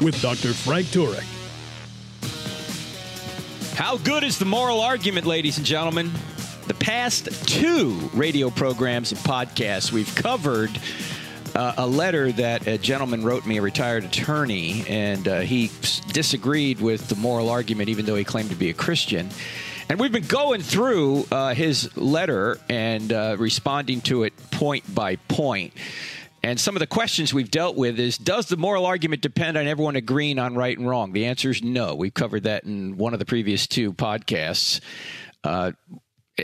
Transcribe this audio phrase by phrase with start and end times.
[0.00, 0.52] with Dr.
[0.52, 1.24] Frank Turek.
[3.74, 6.10] How good is the moral argument, ladies and gentlemen?
[6.66, 10.70] The past two radio programs and podcasts, we've covered
[11.54, 15.70] uh, a letter that a gentleman wrote me, a retired attorney, and uh, he
[16.12, 19.28] disagreed with the moral argument, even though he claimed to be a Christian.
[19.88, 25.16] And we've been going through uh, his letter and uh, responding to it point by
[25.16, 25.72] point.
[26.42, 29.66] And some of the questions we've dealt with is Does the moral argument depend on
[29.66, 31.12] everyone agreeing on right and wrong?
[31.12, 31.94] The answer is no.
[31.94, 34.80] We've covered that in one of the previous two podcasts.
[35.44, 35.72] Uh,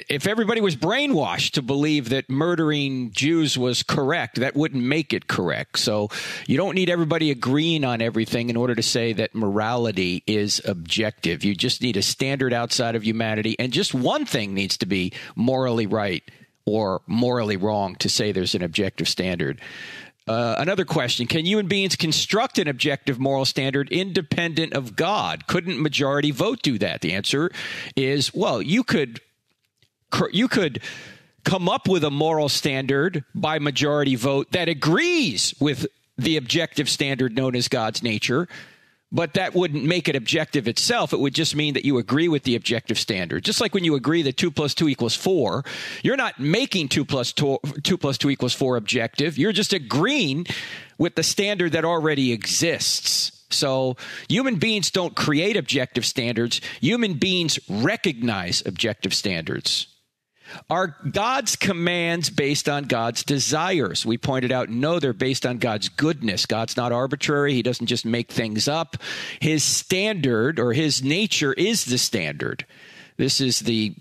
[0.09, 5.27] if everybody was brainwashed to believe that murdering Jews was correct, that wouldn't make it
[5.27, 5.79] correct.
[5.79, 6.09] So
[6.47, 11.45] you don't need everybody agreeing on everything in order to say that morality is objective.
[11.45, 15.13] You just need a standard outside of humanity, and just one thing needs to be
[15.35, 16.23] morally right
[16.67, 19.61] or morally wrong to say there's an objective standard.
[20.29, 25.47] Uh, another question Can human beings construct an objective moral standard independent of God?
[25.47, 27.01] Couldn't majority vote do that?
[27.01, 27.51] The answer
[27.95, 29.21] is well, you could
[30.33, 30.83] you could
[31.45, 35.87] come up with a moral standard by majority vote that agrees with
[36.19, 38.49] the objective standard known as God's nature,
[39.13, 41.13] but that wouldn't make it objective itself.
[41.13, 43.45] It would just mean that you agree with the objective standard.
[43.45, 45.65] Just like when you agree that 2 plus 2 equals 4,
[46.03, 49.39] you're not making 2 plus 2, 2 plus 2 equals 4 objective.
[49.39, 50.47] You're just agreeing
[50.99, 53.45] with the standard that already exists.
[53.51, 53.97] So
[54.29, 56.61] human beings don't create objective standards.
[56.81, 59.87] Human beings recognize objective standards.
[60.71, 64.07] Are God's commands based on God's desires?
[64.07, 66.47] We pointed out, no, they're based on God's goodness.
[66.47, 67.53] God's not arbitrary.
[67.55, 68.97] He doesn't just make things up.
[69.41, 72.67] His standard or his nature is the standard.
[73.17, 73.95] This is the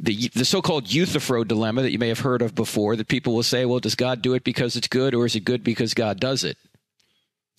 [0.00, 3.42] the, the so-called Euthyphro dilemma that you may have heard of before that people will
[3.42, 6.20] say, well, does God do it because it's good or is it good because God
[6.20, 6.56] does it?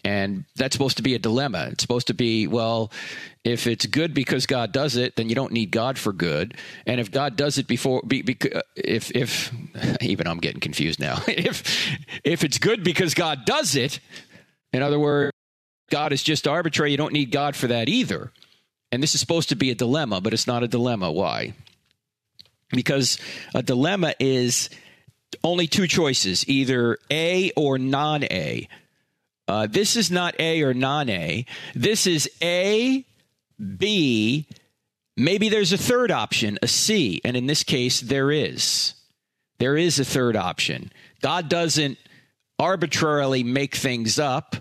[0.03, 1.67] And that's supposed to be a dilemma.
[1.71, 2.91] It's supposed to be, well,
[3.43, 6.55] if it's good because God does it, then you don't need God for good.
[6.85, 9.51] And if God does it before, be, be, uh, if if
[10.01, 11.21] even I'm getting confused now.
[11.27, 13.99] if if it's good because God does it,
[14.71, 15.33] in other words,
[15.89, 16.91] God is just arbitrary.
[16.91, 18.31] You don't need God for that either.
[18.91, 21.11] And this is supposed to be a dilemma, but it's not a dilemma.
[21.11, 21.53] Why?
[22.71, 23.19] Because
[23.53, 24.69] a dilemma is
[25.43, 28.67] only two choices, either A or non A.
[29.49, 31.43] Uh, this is not A or non A.
[31.73, 33.03] This is A,
[33.77, 34.47] B,
[35.17, 37.19] maybe there's a third option, a C.
[37.25, 38.93] And in this case, there is.
[39.57, 40.91] There is a third option.
[41.21, 41.97] God doesn't
[42.59, 44.55] arbitrarily make things up,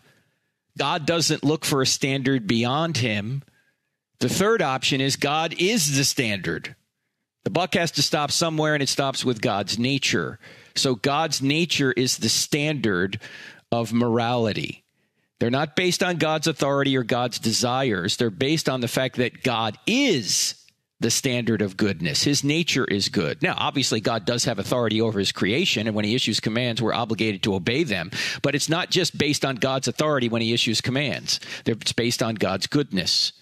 [0.78, 3.42] God doesn't look for a standard beyond him.
[4.20, 6.76] The third option is God is the standard.
[7.44, 10.38] The buck has to stop somewhere, and it stops with God's nature.
[10.76, 13.20] So God's nature is the standard
[13.70, 14.84] of morality.
[15.38, 18.16] They're not based on God's authority or God's desires.
[18.16, 20.54] They're based on the fact that God is
[21.00, 22.24] the standard of goodness.
[22.24, 23.40] His nature is good.
[23.40, 26.92] Now, obviously, God does have authority over his creation, and when he issues commands, we're
[26.92, 28.10] obligated to obey them.
[28.42, 32.34] But it's not just based on God's authority when he issues commands, it's based on
[32.34, 33.32] God's goodness.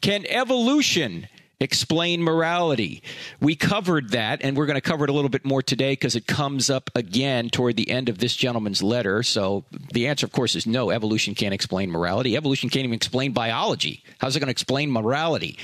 [0.00, 1.26] Can evolution
[1.60, 3.02] explain morality.
[3.40, 6.16] We covered that, and we're going to cover it a little bit more today because
[6.16, 9.22] it comes up again toward the end of this gentleman's letter.
[9.22, 10.90] So the answer, of course, is no.
[10.90, 12.36] Evolution can't explain morality.
[12.36, 14.02] Evolution can't even explain biology.
[14.18, 15.58] How's it going to explain morality?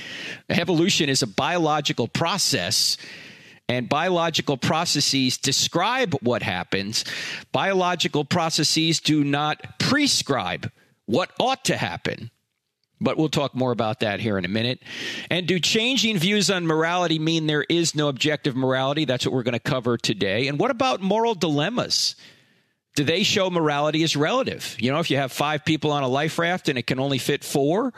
[0.49, 2.97] Evolution is a biological process.
[3.69, 7.03] And biological processes describe what happens.
[7.51, 10.71] Biological processes do not prescribe
[11.05, 12.31] what ought to happen.
[12.99, 14.81] But we'll talk more about that here in a minute.
[15.29, 19.05] And do changing views on morality mean there is no objective morality?
[19.05, 20.47] That's what we're going to cover today.
[20.47, 22.15] And what about moral dilemmas?
[22.95, 24.75] Do they show morality is relative?
[24.79, 27.19] You know, if you have five people on a life raft and it can only
[27.19, 27.93] fit four,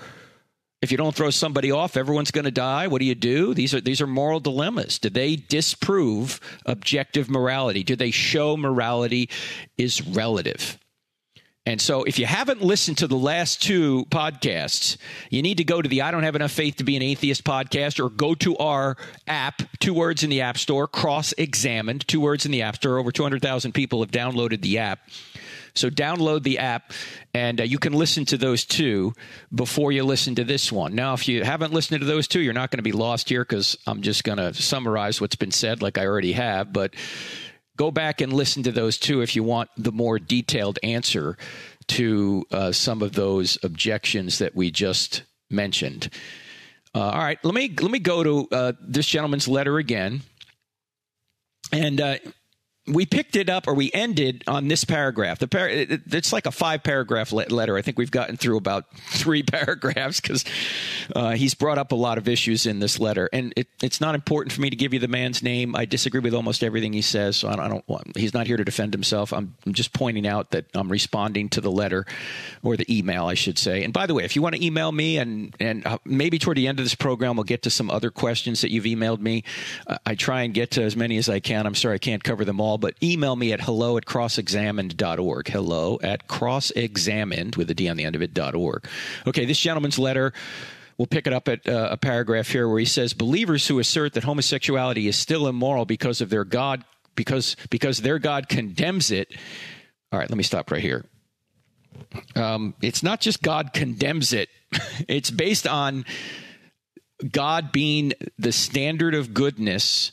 [0.82, 2.88] if you don't throw somebody off, everyone's going to die.
[2.88, 3.54] What do you do?
[3.54, 4.98] These are these are moral dilemmas.
[4.98, 7.84] Do they disprove objective morality?
[7.84, 9.30] Do they show morality
[9.78, 10.79] is relative?
[11.70, 14.98] And so, if you haven't listened to the last two podcasts,
[15.30, 17.44] you need to go to the I Don't Have Enough Faith to Be an Atheist
[17.44, 22.22] podcast or go to our app, two words in the App Store, cross examined, two
[22.22, 22.98] words in the App Store.
[22.98, 25.02] Over 200,000 people have downloaded the app.
[25.76, 26.92] So download the app,
[27.36, 29.14] and uh, you can listen to those two
[29.54, 30.96] before you listen to this one.
[30.96, 33.44] Now, if you haven't listened to those two, you're not going to be lost here
[33.44, 36.74] because I'm just going to summarize what's been said, like I already have.
[36.74, 36.96] But
[37.80, 41.38] go back and listen to those too if you want the more detailed answer
[41.88, 46.10] to uh, some of those objections that we just mentioned.
[46.94, 50.22] Uh, all right, let me let me go to uh, this gentleman's letter again,
[51.72, 52.18] and uh,
[52.90, 55.40] we picked it up or we ended on this paragraph.
[55.40, 57.78] The par- it's like a five paragraph letter.
[57.78, 60.44] I think we've gotten through about three paragraphs because
[61.16, 64.16] uh, he's brought up a lot of issues in this letter, and it, it's not
[64.16, 65.76] important for me to give you the man's name.
[65.76, 67.66] I disagree with almost everything he says, so I don't.
[67.66, 69.32] I don't he's not here to defend himself.
[69.34, 72.06] I'm, I'm, just pointing out that I'm responding to the letter
[72.64, 73.84] or the email, I should say.
[73.84, 76.58] And by the way, if you want to email me, and and uh, maybe toward
[76.58, 79.44] the end of this program, we'll get to some other questions that you've emailed me.
[80.06, 81.66] I try and get to as many as I can.
[81.66, 85.48] I'm sorry I can't cover them all but email me at hello at crossexamined.org.
[85.48, 88.88] Hello at crossexamined with a D on the end of it.org.
[89.28, 90.34] Okay, this gentleman's letter.
[90.98, 94.14] We'll pick it up at uh, a paragraph here where he says believers who assert
[94.14, 96.84] that homosexuality is still immoral because of their God
[97.16, 99.34] because because their God condemns it.
[100.12, 101.06] All right, let me stop right here.
[102.36, 104.50] Um, it's not just God condemns it;
[105.08, 106.06] it's based on
[107.30, 110.12] God being the standard of goodness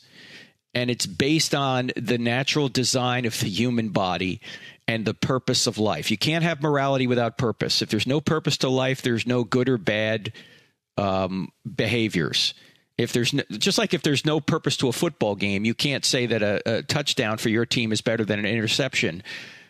[0.76, 4.42] and it's based on the natural design of the human body
[4.86, 6.10] and the purpose of life.
[6.10, 7.80] You can't have morality without purpose.
[7.80, 10.34] If there's no purpose to life, there's no good or bad
[10.98, 12.52] um, behaviors.
[12.98, 16.04] If there's no, just like if there's no purpose to a football game, you can't
[16.04, 19.22] say that a, a touchdown for your team is better than an interception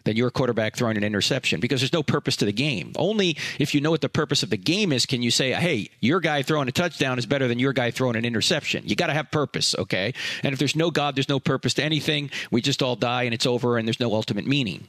[0.07, 2.93] than your quarterback throwing an interception because there's no purpose to the game.
[2.97, 5.91] Only if you know what the purpose of the game is can you say, hey,
[6.01, 8.85] your guy throwing a touchdown is better than your guy throwing an interception.
[8.87, 10.15] You got to have purpose, okay?
[10.43, 12.31] And if there's no God, there's no purpose to anything.
[12.51, 14.89] We just all die and it's over and there's no ultimate meaning.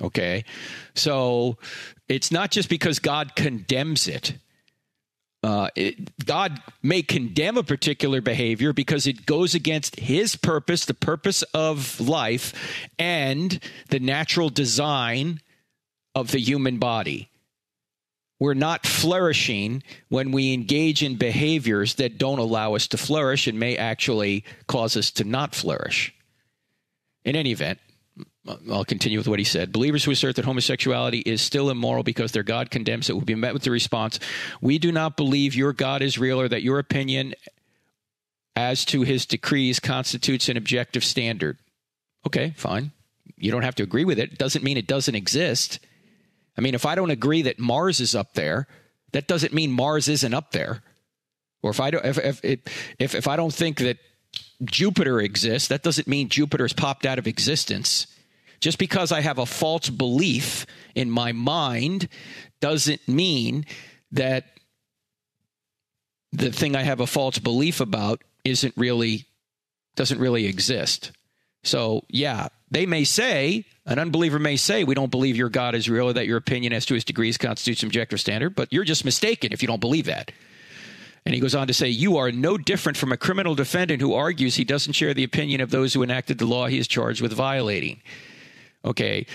[0.00, 0.44] Okay?
[0.94, 1.56] So
[2.08, 4.34] it's not just because God condemns it
[5.42, 10.94] uh, it, God may condemn a particular behavior because it goes against his purpose, the
[10.94, 12.54] purpose of life,
[12.98, 13.58] and
[13.88, 15.40] the natural design
[16.14, 17.28] of the human body.
[18.38, 23.58] We're not flourishing when we engage in behaviors that don't allow us to flourish and
[23.58, 26.14] may actually cause us to not flourish.
[27.24, 27.78] In any event,
[28.70, 29.72] I'll continue with what he said.
[29.72, 33.36] Believers who assert that homosexuality is still immoral because their God condemns it will be
[33.36, 34.18] met with the response
[34.60, 37.34] We do not believe your God is real or that your opinion
[38.56, 41.58] as to his decrees constitutes an objective standard.
[42.26, 42.92] Okay, fine.
[43.36, 44.38] You don't have to agree with it.
[44.38, 45.78] Doesn't mean it doesn't exist.
[46.56, 48.66] I mean, if I don't agree that Mars is up there,
[49.12, 50.82] that doesn't mean Mars isn't up there.
[51.62, 52.44] Or if I don't, if if
[52.98, 53.98] if, if I don't think that
[54.64, 58.06] Jupiter exists, that doesn't mean Jupiter's popped out of existence.
[58.62, 62.08] Just because I have a false belief in my mind
[62.60, 63.66] doesn't mean
[64.12, 64.44] that
[66.30, 69.26] the thing I have a false belief about isn't really
[69.96, 71.10] doesn't really exist.
[71.64, 75.90] So, yeah, they may say, an unbeliever may say, we don't believe your God is
[75.90, 78.84] real or that your opinion as to his degrees constitutes an objective standard, but you're
[78.84, 80.30] just mistaken if you don't believe that.
[81.26, 84.14] And he goes on to say, You are no different from a criminal defendant who
[84.14, 87.20] argues he doesn't share the opinion of those who enacted the law he is charged
[87.20, 88.00] with violating.
[88.84, 89.26] Okay.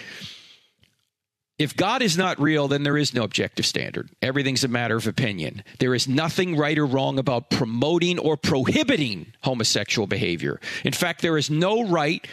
[1.57, 4.11] If God is not real, then there is no objective standard.
[4.21, 5.63] Everything's a matter of opinion.
[5.79, 10.59] There is nothing right or wrong about promoting or prohibiting homosexual behavior.
[10.83, 12.25] In fact, there is no right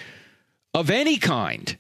[0.75, 1.75] of any kind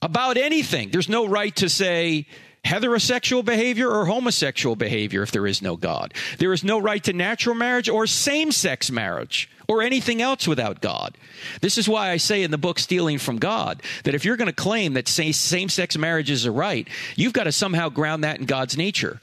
[0.00, 0.90] about anything.
[0.90, 2.26] There's no right to say,
[2.68, 6.12] heterosexual behavior or homosexual behavior if there is no God.
[6.38, 10.80] There is no right to natural marriage or same sex marriage or anything else without
[10.80, 11.16] God.
[11.62, 14.46] This is why I say in the book Stealing from God that if you're going
[14.46, 18.38] to claim that same sex marriage is a right, you've got to somehow ground that
[18.38, 19.20] in God's nature.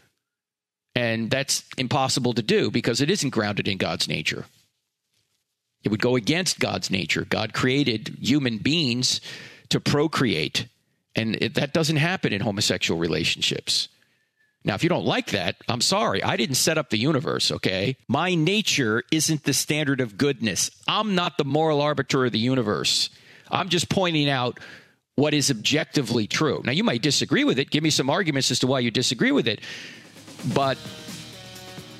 [0.95, 4.45] And that's impossible to do because it isn't grounded in God's nature.
[5.83, 7.25] It would go against God's nature.
[7.29, 9.21] God created human beings
[9.69, 10.67] to procreate
[11.15, 13.89] and it, that doesn't happen in homosexual relationships.
[14.63, 16.24] Now, if you don't like that, I'm sorry.
[16.24, 17.98] I didn't set up the universe, okay?
[18.07, 20.72] My nature isn't the standard of goodness.
[20.88, 23.12] I'm not the moral arbiter of the universe.
[23.51, 24.60] I'm just pointing out
[25.15, 26.62] what is objectively true.
[26.65, 27.69] Now, you might disagree with it.
[27.69, 29.62] Give me some arguments as to why you disagree with it.
[30.53, 30.79] But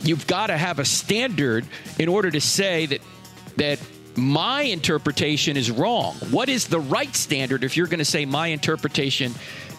[0.01, 1.67] you've got to have a standard
[2.00, 3.01] in order to say that
[3.57, 3.79] that
[4.17, 6.15] my interpretation is wrong.
[6.31, 9.34] What is the right standard if you're going to say my interpretation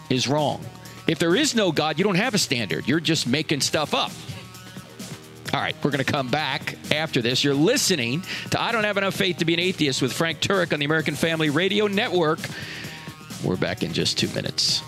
[0.09, 0.63] is wrong?
[1.07, 2.87] If there is no God, you don't have a standard.
[2.87, 4.11] You're just making stuff up.
[5.53, 7.43] All right, we're going to come back after this.
[7.43, 10.73] You're listening to I Don't Have Enough Faith to Be an Atheist with Frank Turek
[10.73, 12.39] on the American Family Radio Network.
[13.43, 14.83] We're back in just two minutes.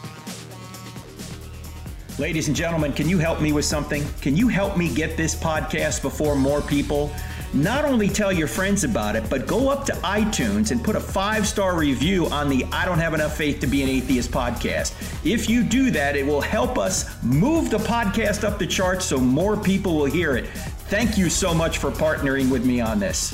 [2.19, 4.03] Ladies and gentlemen, can you help me with something?
[4.19, 7.09] Can you help me get this podcast before more people?
[7.53, 10.99] Not only tell your friends about it, but go up to iTunes and put a
[10.99, 14.93] five star review on the I Don't Have Enough Faith to Be an Atheist podcast.
[15.25, 19.17] If you do that, it will help us move the podcast up the charts so
[19.17, 20.47] more people will hear it.
[20.89, 23.33] Thank you so much for partnering with me on this.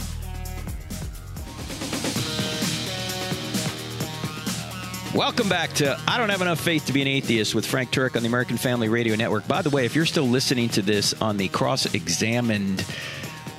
[5.14, 8.16] Welcome back to I Don't Have Enough Faith to Be an Atheist with Frank Turek
[8.16, 9.46] on the American Family Radio Network.
[9.48, 12.86] By the way, if you're still listening to this on the cross examined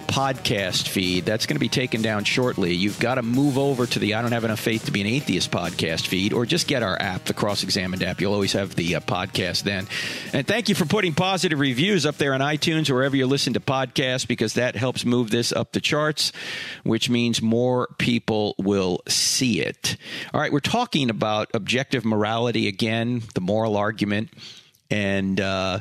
[0.07, 1.25] podcast feed.
[1.25, 2.73] That's going to be taken down shortly.
[2.75, 5.07] You've got to move over to the I Don't Have Enough Faith to Be an
[5.07, 8.21] Atheist podcast feed, or just get our app, the Cross Examined app.
[8.21, 9.87] You'll always have the uh, podcast then.
[10.33, 13.61] And thank you for putting positive reviews up there on iTunes wherever you listen to
[13.61, 16.33] podcasts, because that helps move this up the charts,
[16.85, 19.97] which means more people will see it.
[20.33, 24.31] All right, we're talking about objective morality again, the moral argument.
[24.91, 25.81] And, uh,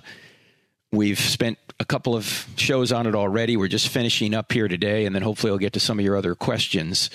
[0.96, 3.58] We've spent a couple of shows on it already.
[3.58, 6.16] We're just finishing up here today, and then hopefully I'll get to some of your
[6.16, 7.10] other questions.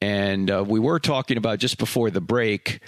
[0.00, 2.80] And uh, we were talking about just before the break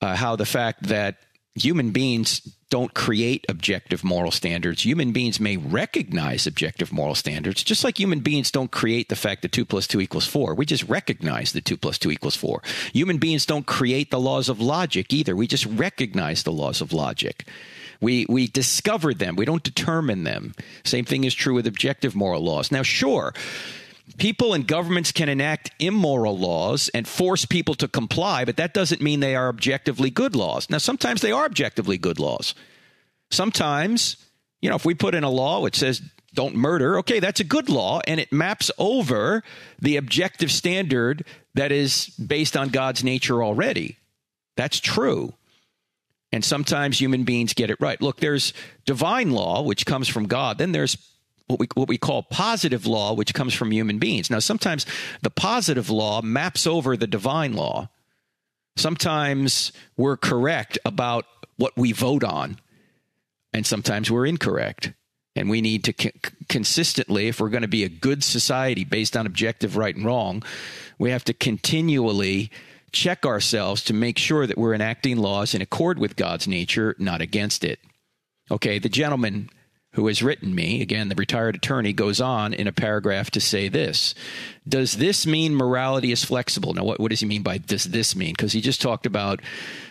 [0.00, 1.18] uh, how the fact that
[1.54, 4.84] human beings don't create objective moral standards.
[4.84, 9.42] Human beings may recognize objective moral standards, just like human beings don't create the fact
[9.42, 10.54] that 2 plus 2 equals 4.
[10.54, 12.62] We just recognize that 2 plus 2 equals 4.
[12.94, 15.36] Human beings don't create the laws of logic either.
[15.36, 17.46] We just recognize the laws of logic.
[18.02, 19.36] We we discover them.
[19.36, 20.54] We don't determine them.
[20.84, 22.72] Same thing is true with objective moral laws.
[22.72, 23.32] Now, sure,
[24.18, 29.00] people and governments can enact immoral laws and force people to comply, but that doesn't
[29.00, 30.68] mean they are objectively good laws.
[30.68, 32.54] Now, sometimes they are objectively good laws.
[33.30, 34.16] Sometimes,
[34.60, 36.02] you know, if we put in a law which says
[36.34, 39.44] don't murder, okay, that's a good law and it maps over
[39.78, 43.96] the objective standard that is based on God's nature already.
[44.56, 45.34] That's true.
[46.32, 48.00] And sometimes human beings get it right.
[48.00, 48.54] Look, there's
[48.86, 50.58] divine law, which comes from God.
[50.58, 50.96] Then there's
[51.46, 54.30] what we, what we call positive law, which comes from human beings.
[54.30, 54.86] Now, sometimes
[55.20, 57.90] the positive law maps over the divine law.
[58.76, 62.58] Sometimes we're correct about what we vote on,
[63.52, 64.94] and sometimes we're incorrect.
[65.34, 66.12] And we need to
[66.48, 70.42] consistently, if we're going to be a good society based on objective right and wrong,
[70.98, 72.50] we have to continually
[72.92, 77.20] check ourselves to make sure that we're enacting laws in accord with God's nature, not
[77.20, 77.80] against it.
[78.50, 79.48] Okay, the gentleman
[79.92, 83.68] who has written me, again, the retired attorney, goes on in a paragraph to say
[83.68, 84.14] this
[84.66, 86.72] Does this mean morality is flexible?
[86.72, 88.32] Now, what, what does he mean by does this mean?
[88.32, 89.40] Because he just talked about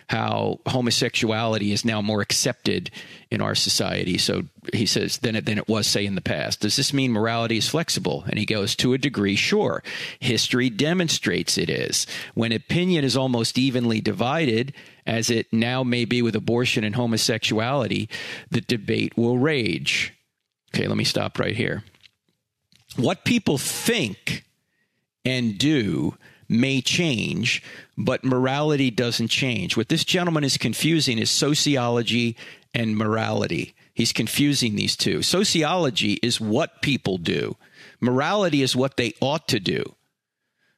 [0.08, 2.92] how homosexuality is now more accepted
[3.30, 4.18] in our society.
[4.18, 4.44] So
[4.74, 6.60] he says, than it, than it was, say, in the past.
[6.60, 8.26] Does this mean morality is flexible?
[8.28, 9.84] And he goes, to a degree, sure.
[10.20, 12.08] History demonstrates it is.
[12.34, 14.74] When opinion is almost evenly divided,
[15.12, 18.08] as it now may be with abortion and homosexuality,
[18.50, 20.14] the debate will rage.
[20.74, 21.84] Okay, let me stop right here.
[22.96, 24.46] What people think
[25.26, 26.16] and do
[26.48, 27.62] may change,
[27.98, 29.76] but morality doesn't change.
[29.76, 32.38] What this gentleman is confusing is sociology
[32.74, 33.76] and morality.
[33.94, 35.24] He's confusing these two.
[35.24, 37.58] Sociology is what people do,
[38.00, 39.84] morality is what they ought to do.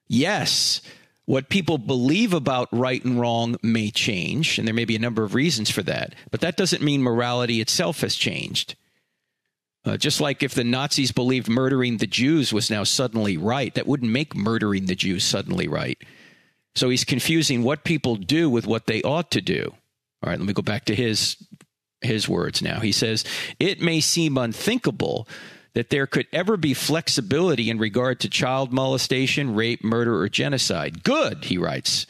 [0.08, 0.82] Yes,
[1.25, 5.24] what people believe about right and wrong may change, and there may be a number
[5.24, 8.75] of reasons for that, but that doesn't mean morality itself has changed.
[9.86, 13.88] Uh, just like if the Nazis believed murdering the Jews was now suddenly right, that
[13.88, 15.98] wouldn't make murdering the Jews suddenly right.
[16.75, 19.74] So he's confusing what people do with what they ought to do.
[20.22, 21.38] All right, let me go back to his
[22.01, 22.80] his words now.
[22.80, 23.24] He says,
[23.60, 25.27] "It may seem unthinkable
[25.74, 31.03] that there could ever be flexibility in regard to child molestation, rape, murder, or genocide."
[31.03, 32.06] Good, he writes.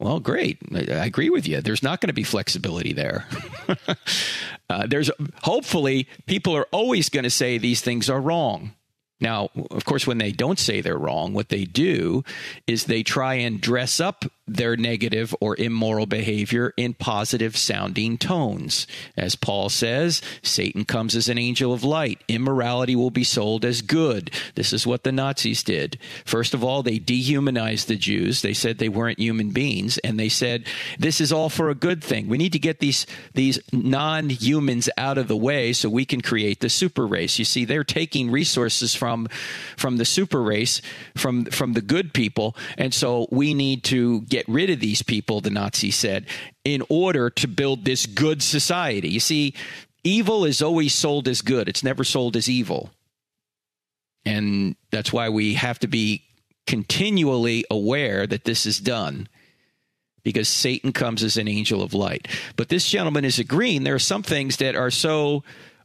[0.00, 0.58] Well, great.
[0.74, 1.60] I agree with you.
[1.60, 3.26] There's not going to be flexibility there.
[4.70, 5.10] uh, there's
[5.42, 8.72] hopefully people are always going to say these things are wrong.
[9.20, 12.24] Now, of course, when they don't say they're wrong, what they do
[12.66, 18.86] is they try and dress up their negative or immoral behavior in positive sounding tones.
[19.16, 22.22] As Paul says, Satan comes as an angel of light.
[22.26, 24.30] Immorality will be sold as good.
[24.56, 25.98] This is what the Nazis did.
[26.24, 28.42] First of all, they dehumanized the Jews.
[28.42, 30.66] They said they weren't human beings, and they said
[30.98, 32.28] this is all for a good thing.
[32.28, 36.60] We need to get these these non-humans out of the way so we can create
[36.60, 37.38] the super race.
[37.38, 39.28] You see, they're taking resources from
[39.76, 40.82] from the super race,
[41.16, 45.02] from from the good people, and so we need to get get rid of these
[45.02, 46.26] people, the Nazis said,
[46.64, 49.08] in order to build this good society.
[49.08, 49.54] You see,
[50.02, 52.90] evil is always sold as good, it's never sold as evil.
[54.24, 56.22] And that's why we have to be
[56.66, 59.28] continually aware that this is done.
[60.22, 62.28] because Satan comes as an angel of light.
[62.56, 65.42] But this gentleman is agreeing there are some things that are so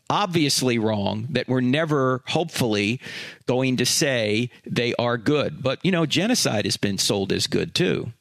[0.09, 2.99] obviously wrong that we're never, hopefully,
[3.47, 5.63] going to say they are good.
[5.63, 8.11] But, you know, genocide has been sold as good too.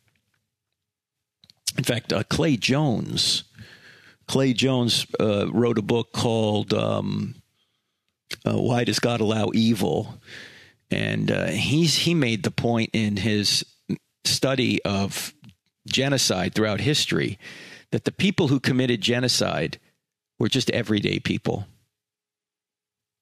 [1.76, 3.44] In fact, uh, Clay Jones,
[4.26, 7.36] Clay Jones uh, wrote a book called um,
[8.46, 10.20] uh, "Why Does God Allow Evil,"
[10.90, 13.64] and uh, he's he made the point in his
[14.24, 15.34] study of
[15.86, 17.38] genocide throughout history
[17.90, 19.78] that the people who committed genocide
[20.38, 21.66] were just everyday people.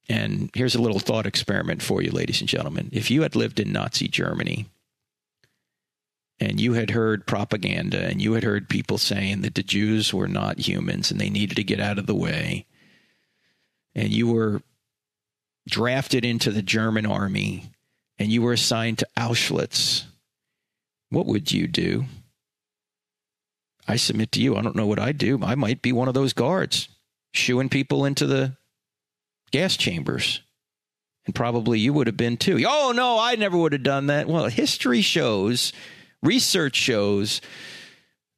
[0.09, 2.89] And here's a little thought experiment for you, ladies and gentlemen.
[2.93, 4.67] If you had lived in Nazi Germany
[6.43, 10.27] and you had heard propaganda and you had heard people saying that the Jews were
[10.27, 12.67] not humans and they needed to get out of the way,
[13.95, 14.61] and you were
[15.69, 17.71] drafted into the German army
[18.19, 20.03] and you were assigned to Auschwitz,
[21.11, 22.07] what would you do?
[23.87, 25.39] I submit to you, I don't know what I'd do.
[25.45, 26.89] I might be one of those guards
[27.33, 28.57] shooing people into the
[29.53, 30.41] gas chambers.
[31.25, 32.61] And probably you would have been too.
[32.67, 34.27] Oh, no, I never would have done that.
[34.27, 35.73] Well, history shows,
[36.23, 37.41] research shows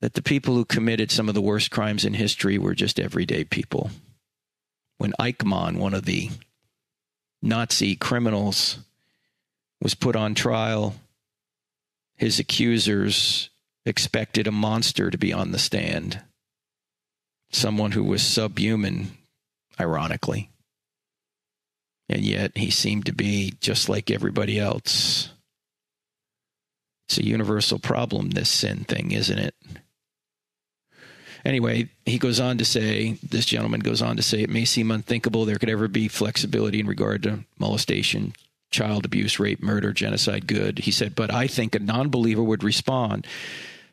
[0.00, 3.44] that the people who committed some of the worst crimes in history were just everyday
[3.44, 3.90] people.
[4.98, 6.30] When Eichmann, one of the
[7.42, 8.78] Nazi criminals,
[9.80, 10.94] was put on trial,
[12.16, 13.50] his accusers
[13.84, 16.20] expected a monster to be on the stand,
[17.50, 19.16] someone who was subhuman,
[19.78, 20.50] ironically.
[22.08, 25.30] And yet he seemed to be just like everybody else.
[27.08, 29.54] It's a universal problem, this sin thing, isn't it?
[31.44, 34.90] Anyway, he goes on to say, this gentleman goes on to say, it may seem
[34.90, 38.32] unthinkable there could ever be flexibility in regard to molestation,
[38.70, 40.78] child abuse, rape, murder, genocide, good.
[40.80, 43.26] He said, but I think a non believer would respond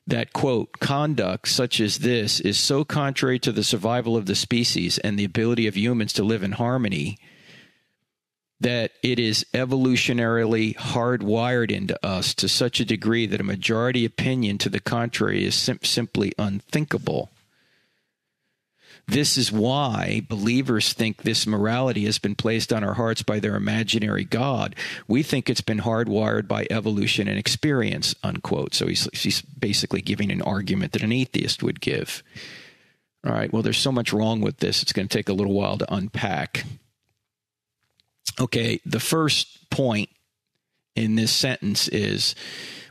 [0.08, 4.98] that quote conduct such as this is so contrary to the survival of the species
[5.00, 7.18] and the ability of humans to live in harmony
[8.62, 14.58] that it is evolutionarily hardwired into us to such a degree that a majority opinion
[14.60, 17.32] to the contrary is sim- simply unthinkable.
[19.08, 23.56] This is why believers think this morality has been placed on our hearts by their
[23.56, 24.76] imaginary God.
[25.08, 28.76] We think it's been hardwired by evolution and experience, unquote.
[28.76, 32.22] So he's, he's basically giving an argument that an atheist would give.
[33.26, 35.54] All right, well, there's so much wrong with this, it's going to take a little
[35.54, 36.64] while to unpack.
[38.40, 40.10] Okay, the first point
[40.96, 42.36] in this sentence is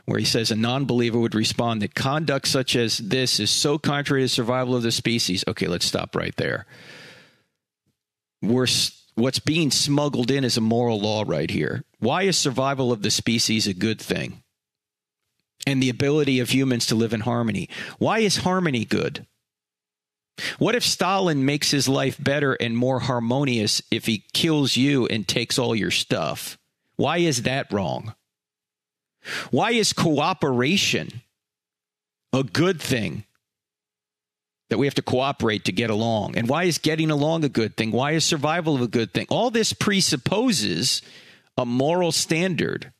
[0.05, 3.77] where he says a non believer would respond that conduct such as this is so
[3.77, 5.43] contrary to survival of the species.
[5.47, 6.65] Okay, let's stop right there.
[8.41, 8.67] We're,
[9.15, 11.83] what's being smuggled in is a moral law right here.
[11.99, 14.41] Why is survival of the species a good thing?
[15.67, 17.69] And the ability of humans to live in harmony.
[17.99, 19.27] Why is harmony good?
[20.59, 25.27] What if Stalin makes his life better and more harmonious if he kills you and
[25.27, 26.57] takes all your stuff?
[26.95, 28.15] Why is that wrong?
[29.51, 31.21] Why is cooperation
[32.33, 33.25] a good thing?
[34.69, 36.37] That we have to cooperate to get along.
[36.37, 37.91] And why is getting along a good thing?
[37.91, 39.27] Why is survival a good thing?
[39.29, 41.01] All this presupposes
[41.57, 42.93] a moral standard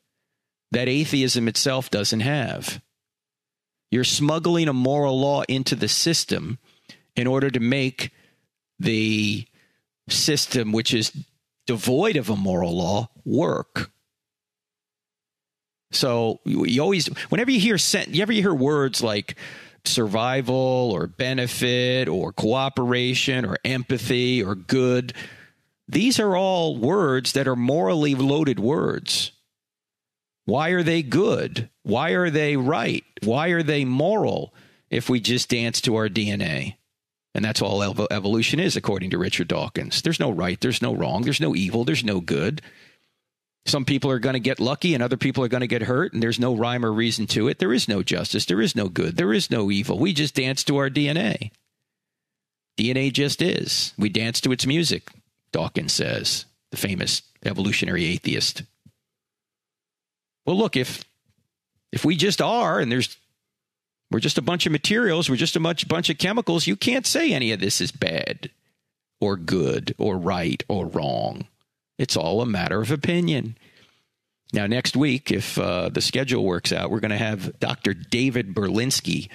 [0.71, 2.81] that atheism itself doesn't have.
[3.89, 6.59] You're smuggling a moral law into the system
[7.15, 8.11] in order to make
[8.79, 9.45] the
[10.09, 11.11] system, which is
[11.67, 13.91] devoid of a moral law, work.
[15.91, 19.35] So you always, whenever you hear, you ever hear words like
[19.83, 25.13] survival or benefit or cooperation or empathy or good,
[25.87, 29.31] these are all words that are morally loaded words.
[30.45, 31.69] Why are they good?
[31.83, 33.03] Why are they right?
[33.23, 34.53] Why are they moral
[34.89, 36.75] if we just dance to our DNA?
[37.33, 40.01] And that's all evolution is, according to Richard Dawkins.
[40.01, 42.61] There's no right, there's no wrong, there's no evil, there's no good.
[43.65, 46.13] Some people are going to get lucky and other people are going to get hurt,
[46.13, 47.59] and there's no rhyme or reason to it.
[47.59, 48.45] There is no justice.
[48.45, 49.15] There is no good.
[49.15, 49.97] There is no evil.
[49.97, 51.51] We just dance to our DNA.
[52.77, 53.93] DNA just is.
[53.97, 55.11] We dance to its music,
[55.51, 58.63] Dawkins says, the famous evolutionary atheist.
[60.45, 61.05] Well, look, if
[61.91, 63.15] if we just are and there's
[64.11, 67.07] we're just a bunch of materials, we're just a bunch, bunch of chemicals, you can't
[67.07, 68.51] say any of this is bad
[69.19, 71.47] or good or right or wrong.
[71.97, 73.57] It's all a matter of opinion.
[74.53, 77.93] Now, next week, if uh, the schedule works out, we're going to have Dr.
[77.93, 79.29] David Berlinski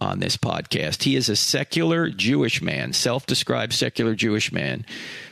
[0.00, 1.02] on this podcast.
[1.02, 4.86] He is a secular Jewish man, self described secular Jewish man,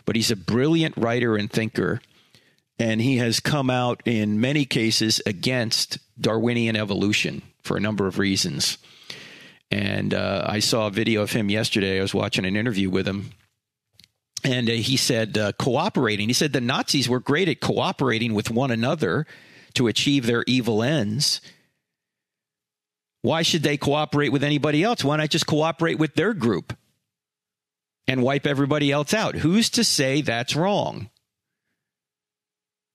[0.04, 2.00] but he's a brilliant writer and thinker.
[2.78, 8.18] And he has come out in many cases against Darwinian evolution for a number of
[8.18, 8.78] reasons.
[9.70, 11.98] And uh, I saw a video of him yesterday.
[11.98, 13.30] I was watching an interview with him.
[14.42, 16.28] And uh, he said, uh, cooperating.
[16.28, 19.26] He said the Nazis were great at cooperating with one another
[19.74, 21.40] to achieve their evil ends.
[23.22, 25.04] Why should they cooperate with anybody else?
[25.04, 26.72] Why not just cooperate with their group
[28.08, 29.36] and wipe everybody else out?
[29.36, 31.10] Who's to say that's wrong?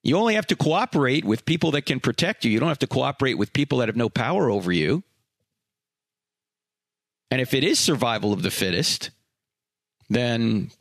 [0.04, 2.52] You only have to cooperate with people that can protect you.
[2.52, 5.04] You don't have to cooperate with people that have no power over you.
[7.32, 9.10] And if it is survival of the fittest,
[10.10, 10.72] then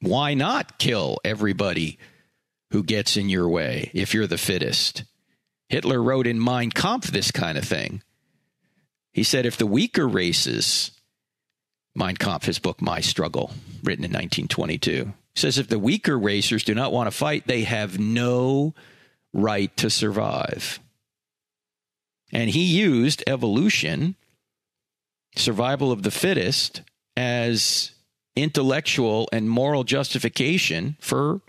[0.00, 1.98] why not kill everybody
[2.70, 5.04] who gets in your way if you're the fittest?
[5.68, 8.02] Hitler wrote in Mein Kampf this kind of thing.
[9.12, 10.90] He said if the weaker races,
[11.94, 13.50] Mein Kampf, his book My Struggle,
[13.82, 17.98] written in 1922, says if the weaker racers do not want to fight, they have
[17.98, 18.74] no
[19.32, 20.80] right to survive.
[22.32, 24.16] And he used evolution,
[25.36, 26.82] survival of the fittest,
[27.16, 27.92] as
[28.36, 31.40] intellectual and moral justification for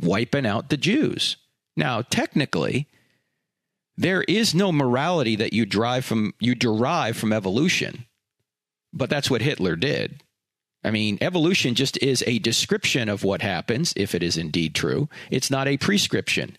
[0.00, 1.36] wiping out the Jews.
[1.76, 2.88] Now, technically,
[3.96, 8.06] there is no morality that you drive from you derive from evolution.
[8.92, 10.22] But that's what Hitler did.
[10.84, 15.08] I mean, evolution just is a description of what happens if it is indeed true.
[15.30, 16.56] It's not a prescription.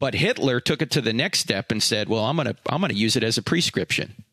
[0.00, 2.80] But Hitler took it to the next step and said, "Well, I'm going to I'm
[2.80, 4.24] going to use it as a prescription."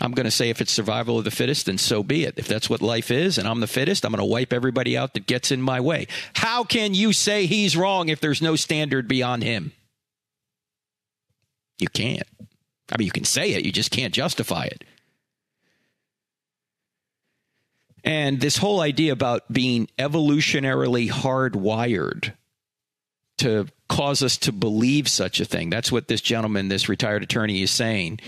[0.00, 2.34] I'm going to say if it's survival of the fittest, then so be it.
[2.38, 5.14] If that's what life is and I'm the fittest, I'm going to wipe everybody out
[5.14, 6.06] that gets in my way.
[6.34, 9.72] How can you say he's wrong if there's no standard beyond him?
[11.78, 12.26] You can't.
[12.92, 14.84] I mean, you can say it, you just can't justify it.
[18.02, 22.32] And this whole idea about being evolutionarily hardwired
[23.38, 25.70] to cause us to believe such a thing.
[25.70, 28.20] That's what this gentleman, this retired attorney, is saying.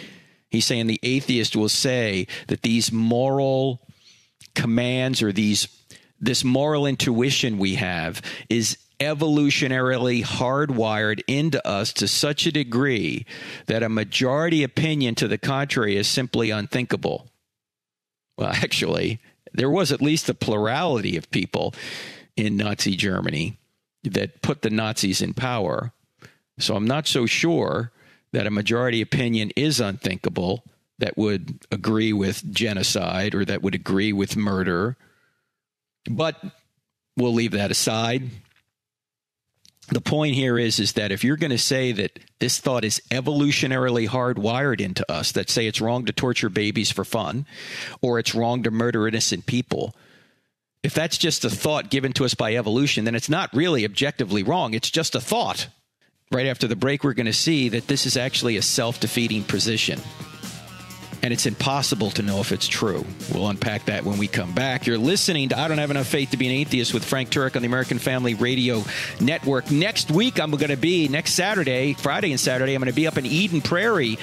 [0.53, 3.81] He's saying the atheist will say that these moral
[4.55, 5.67] commands or these
[6.21, 13.25] this moral intuition we have is evolutionarily hardwired into us to such a degree
[13.67, 17.27] that a majority opinion to the contrary is simply unthinkable.
[18.37, 19.21] Well, actually,
[19.55, 21.75] there was at least a plurality of people
[22.37, 23.57] in Nazi Germany
[24.05, 25.93] that put the Nazis in power.
[26.59, 27.91] So I'm not so sure
[28.33, 30.65] that a majority opinion is unthinkable
[30.99, 34.97] that would agree with genocide or that would agree with murder.
[36.11, 36.43] But
[37.17, 38.31] we'll leave that aside.
[39.89, 43.03] The point here is is that if you're going to say that this thought is
[43.11, 47.47] evolutionarily hardwired into us, that say it's wrong to torture babies for fun
[48.01, 49.95] or it's wrong to murder innocent people,
[50.83, 54.43] if that's just a thought given to us by evolution, then it's not really objectively
[54.43, 54.73] wrong.
[54.73, 55.69] It's just a thought
[56.33, 59.45] right after the break, we're going to see that this is actually a self defeating
[59.45, 60.01] position.
[61.23, 63.05] And it's impossible to know if it's true.
[63.33, 64.87] We'll unpack that when we come back.
[64.87, 67.55] You're listening to I Don't Have Enough Faith to Be an Atheist with Frank Turek
[67.55, 68.83] on the American Family Radio
[69.21, 69.71] Network.
[69.71, 73.07] Next week, I'm going to be, next Saturday, Friday and Saturday, I'm going to be
[73.07, 74.19] up in Eden Prairie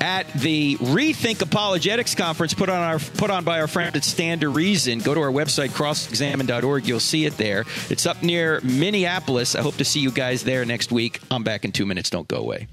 [0.00, 4.40] at the Rethink Apologetics Conference put on our put on by our friend at Stand
[4.40, 4.98] to Reason.
[5.00, 6.86] Go to our website crossexamined.org.
[6.86, 7.64] You'll see it there.
[7.90, 9.54] It's up near Minneapolis.
[9.54, 11.20] I hope to see you guys there next week.
[11.30, 12.08] I'm back in two minutes.
[12.10, 12.68] Don't go away.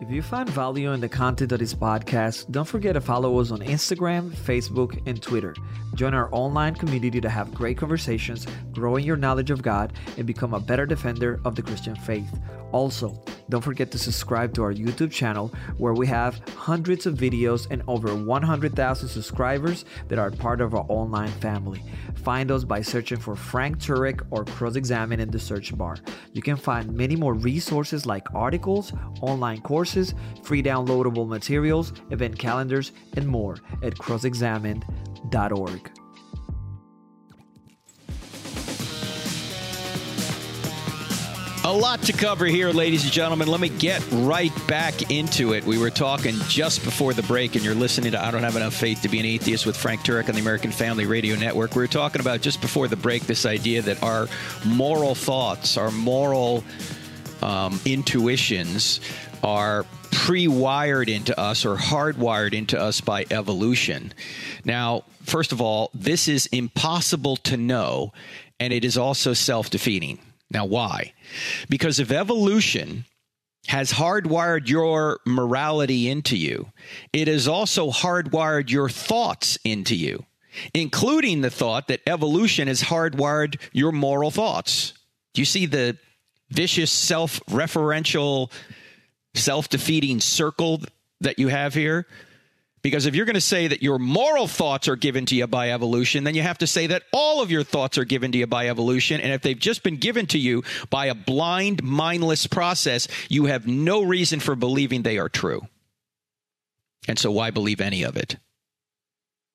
[0.00, 3.50] If you find value in the content of this podcast, don't forget to follow us
[3.50, 5.56] on Instagram, Facebook, and Twitter.
[5.96, 10.24] Join our online community to have great conversations, grow in your knowledge of God, and
[10.24, 12.38] become a better defender of the Christian faith.
[12.70, 17.66] Also, don't forget to subscribe to our YouTube channel where we have hundreds of videos
[17.70, 21.82] and over 100,000 subscribers that are part of our online family.
[22.16, 25.96] Find us by searching for Frank Turek or Cross Examine in the search bar.
[26.32, 32.92] You can find many more resources like articles, online courses, free downloadable materials, event calendars,
[33.16, 35.90] and more at crossexamined.org.
[41.68, 43.46] A lot to cover here, ladies and gentlemen.
[43.46, 45.64] Let me get right back into it.
[45.64, 48.72] We were talking just before the break, and you're listening to I Don't Have Enough
[48.72, 51.74] Faith to Be an Atheist with Frank Turek on the American Family Radio Network.
[51.74, 54.28] We were talking about just before the break this idea that our
[54.64, 56.64] moral thoughts, our moral
[57.42, 59.00] um, intuitions
[59.44, 64.14] are pre wired into us or hardwired into us by evolution.
[64.64, 68.14] Now, first of all, this is impossible to know,
[68.58, 70.18] and it is also self defeating.
[70.50, 71.12] Now, why?
[71.68, 73.04] Because if evolution
[73.66, 76.72] has hardwired your morality into you,
[77.12, 80.24] it has also hardwired your thoughts into you,
[80.72, 84.94] including the thought that evolution has hardwired your moral thoughts.
[85.34, 85.98] Do you see the
[86.50, 88.50] vicious self referential,
[89.34, 90.80] self defeating circle
[91.20, 92.06] that you have here?
[92.82, 95.72] Because if you're going to say that your moral thoughts are given to you by
[95.72, 98.46] evolution, then you have to say that all of your thoughts are given to you
[98.46, 99.20] by evolution.
[99.20, 103.66] And if they've just been given to you by a blind, mindless process, you have
[103.66, 105.66] no reason for believing they are true.
[107.08, 108.36] And so why believe any of it?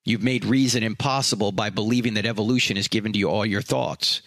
[0.05, 4.21] You've made reason impossible by believing that evolution has given to you all your thoughts.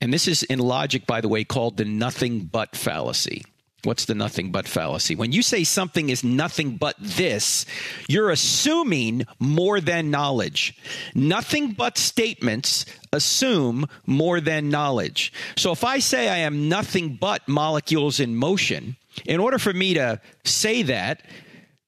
[0.00, 3.44] And this is in logic, by the way, called the nothing but fallacy.
[3.86, 5.14] What's the nothing but fallacy?
[5.14, 7.64] When you say something is nothing but this,
[8.08, 10.76] you're assuming more than knowledge.
[11.14, 15.32] Nothing but statements assume more than knowledge.
[15.56, 19.94] So if I say I am nothing but molecules in motion, in order for me
[19.94, 21.22] to say that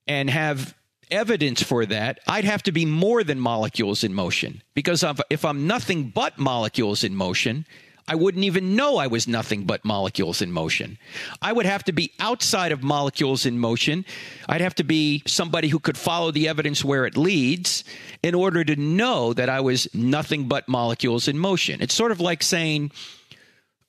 [0.07, 0.75] and have
[1.11, 4.63] evidence for that, I'd have to be more than molecules in motion.
[4.75, 7.67] Because if I'm nothing but molecules in motion,
[8.09, 10.99] I wouldn't even know I was nothing but molecules in motion.
[11.43, 14.07] I would have to be outside of molecules in motion.
[14.49, 17.85] I'd have to be somebody who could follow the evidence where it leads
[18.23, 21.83] in order to know that I was nothing but molecules in motion.
[21.83, 22.93] It's sort of like saying,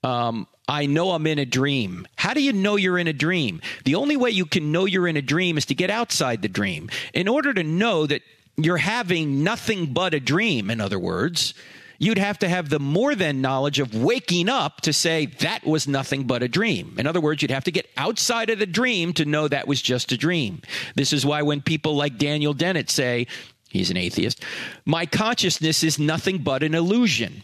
[0.04, 2.06] um, I know I'm in a dream.
[2.18, 3.62] How do you know you're in a dream?
[3.86, 6.50] The only way you can know you're in a dream is to get outside the
[6.50, 6.90] dream.
[7.14, 8.22] In order to know that
[8.58, 11.54] you're having nothing but a dream, in other words,
[12.00, 15.88] you'd have to have the more than knowledge of waking up to say that was
[15.88, 16.96] nothing but a dream.
[16.98, 19.82] In other words, you'd have to get outside of the dream to know that was
[19.82, 20.62] just a dream.
[20.96, 23.28] This is why when people like Daniel Dennett say,
[23.70, 24.44] he's an atheist,
[24.86, 27.44] my consciousness is nothing but an illusion.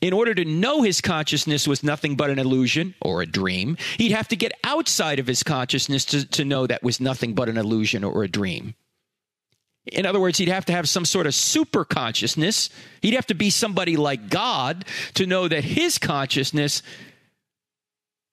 [0.00, 4.12] In order to know his consciousness was nothing but an illusion or a dream, he'd
[4.12, 7.56] have to get outside of his consciousness to, to know that was nothing but an
[7.56, 8.74] illusion or a dream.
[9.86, 12.70] In other words, he'd have to have some sort of super consciousness.
[13.02, 16.82] He'd have to be somebody like God to know that his consciousness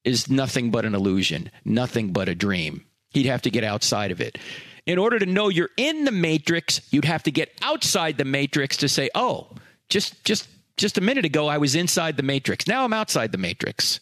[0.03, 2.85] is nothing but an illusion, nothing but a dream.
[3.11, 4.37] He'd have to get outside of it.
[4.85, 8.77] In order to know you're in the matrix, you'd have to get outside the matrix
[8.77, 9.47] to say, "Oh,
[9.89, 12.67] just just just a minute ago I was inside the matrix.
[12.67, 13.99] Now I'm outside the matrix."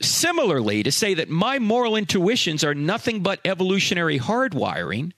[0.00, 5.12] Similarly, to say that my moral intuitions are nothing but evolutionary hardwiring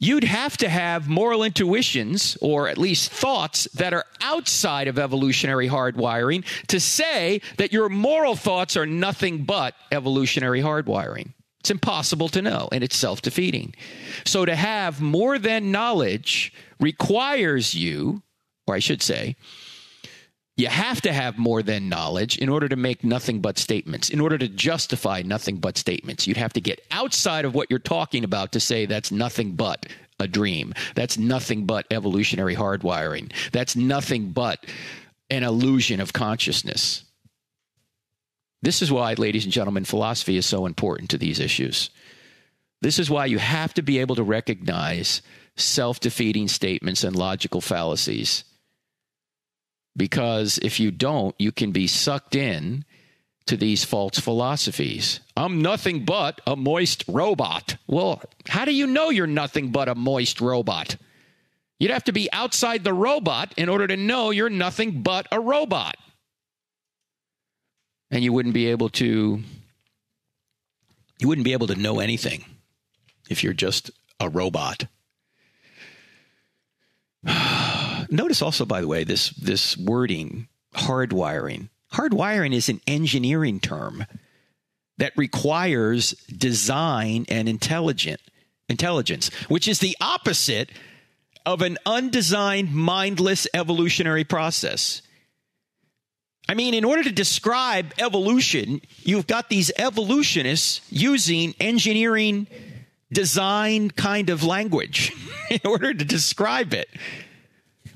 [0.00, 5.68] you'd have to have moral intuitions or at least thoughts that are outside of evolutionary
[5.68, 11.32] hardwiring to say that your moral thoughts are nothing but evolutionary hardwiring.
[11.60, 13.74] It's impossible to know and it's self defeating.
[14.24, 18.22] So to have more than knowledge requires you,
[18.66, 19.36] or I should say,
[20.60, 24.20] you have to have more than knowledge in order to make nothing but statements, in
[24.20, 26.26] order to justify nothing but statements.
[26.26, 29.86] You'd have to get outside of what you're talking about to say that's nothing but
[30.18, 30.74] a dream.
[30.94, 33.32] That's nothing but evolutionary hardwiring.
[33.52, 34.66] That's nothing but
[35.30, 37.04] an illusion of consciousness.
[38.60, 41.88] This is why, ladies and gentlemen, philosophy is so important to these issues.
[42.82, 45.22] This is why you have to be able to recognize
[45.56, 48.44] self defeating statements and logical fallacies
[49.96, 52.84] because if you don't, you can be sucked in
[53.46, 55.20] to these false philosophies.
[55.36, 57.76] I'm nothing but a moist robot.
[57.86, 60.96] Well, how do you know you're nothing but a moist robot?
[61.78, 65.40] You'd have to be outside the robot in order to know you're nothing but a
[65.40, 65.96] robot.
[68.10, 69.42] And you wouldn't be able to
[71.18, 72.44] you wouldn't be able to know anything
[73.28, 74.86] if you're just a robot.
[78.10, 81.68] Notice also, by the way, this this wording hardwiring.
[81.92, 84.04] Hardwiring is an engineering term
[84.98, 88.20] that requires design and intelligent
[88.68, 90.70] intelligence, which is the opposite
[91.46, 95.02] of an undesigned, mindless evolutionary process.
[96.48, 102.46] I mean, in order to describe evolution, you've got these evolutionists using engineering
[103.12, 105.12] design kind of language
[105.50, 106.88] in order to describe it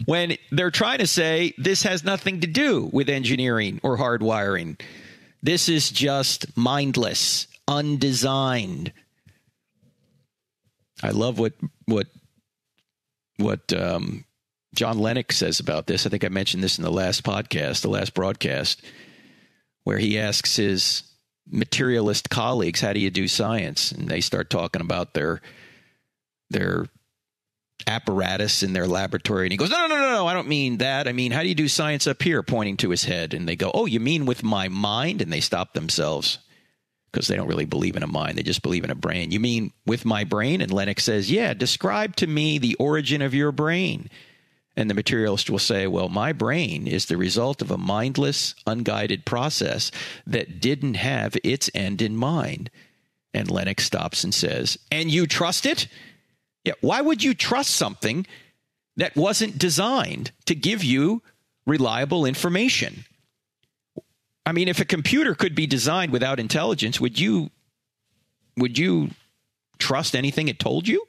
[0.07, 4.81] when they're trying to say this has nothing to do with engineering or hardwiring.
[5.43, 8.93] This is just mindless, undesigned.
[11.03, 11.53] I love what
[11.87, 12.07] what
[13.37, 14.25] what um,
[14.75, 16.07] John Lennox says about this.
[16.07, 18.83] I think I mentioned this in the last podcast, the last broadcast,
[19.85, 21.03] where he asks his
[21.51, 25.43] materialist colleagues, "How do you do science?" And they start talking about their
[26.51, 26.87] their
[27.87, 29.47] apparatus in their laboratory.
[29.47, 31.09] And he goes, no, no, no, no, no I don't mean that.
[31.09, 33.35] I mean, how do you do science up here, pointing to his head?
[33.35, 35.21] And they go, oh, you mean with my mind?
[35.23, 36.39] And they stop themselves
[37.11, 38.37] because they don't really believe in a mind.
[38.37, 39.31] They just believe in a brain.
[39.31, 40.61] You mean with my brain?
[40.61, 44.11] And Lennox says, yeah, describe to me the origin of your brain.
[44.77, 49.25] And the materialist will say, well, my brain is the result of a mindless, unguided
[49.25, 49.93] process
[50.27, 52.71] that didn't have its end in mind.
[53.33, 55.89] And Lennox stops and says, And you trust it?
[56.65, 56.75] Yeah.
[56.81, 58.27] Why would you trust something
[58.97, 61.23] that wasn't designed to give you
[61.67, 63.05] reliable information?
[64.47, 67.51] I mean, if a computer could be designed without intelligence, would you
[68.57, 69.11] would you
[69.79, 71.05] trust anything it told you?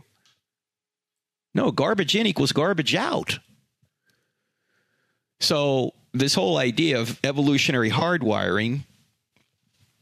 [1.53, 3.39] No, garbage in equals garbage out.
[5.39, 8.81] So, this whole idea of evolutionary hardwiring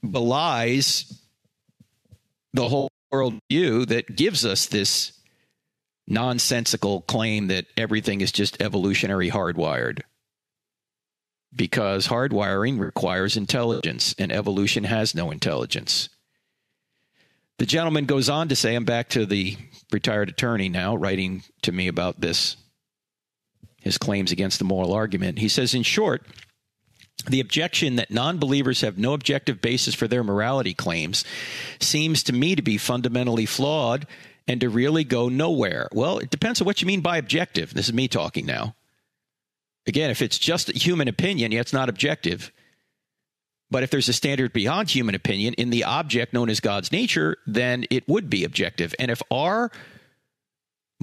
[0.04, 1.20] belies
[2.54, 5.12] the whole worldview that gives us this
[6.08, 10.02] nonsensical claim that everything is just evolutionary hardwired.
[11.56, 16.10] Because hardwiring requires intelligence, and evolution has no intelligence.
[17.60, 19.56] The gentleman goes on to say, I'm back to the
[19.92, 22.58] retired attorney now, writing to me about this,
[23.82, 25.38] his claims against the moral argument.
[25.38, 26.26] He says, in short,
[27.30, 31.24] the objection that non believers have no objective basis for their morality claims
[31.80, 34.08] seems to me to be fundamentally flawed
[34.48, 35.88] and to really go nowhere.
[35.92, 37.74] Well, it depends on what you mean by objective.
[37.74, 38.76] This is me talking now.
[39.86, 42.52] Again, if it's just human opinion, yeah, it's not objective.
[43.70, 47.38] But if there's a standard beyond human opinion in the object known as God's nature,
[47.48, 48.94] then it would be objective.
[49.00, 49.72] And if our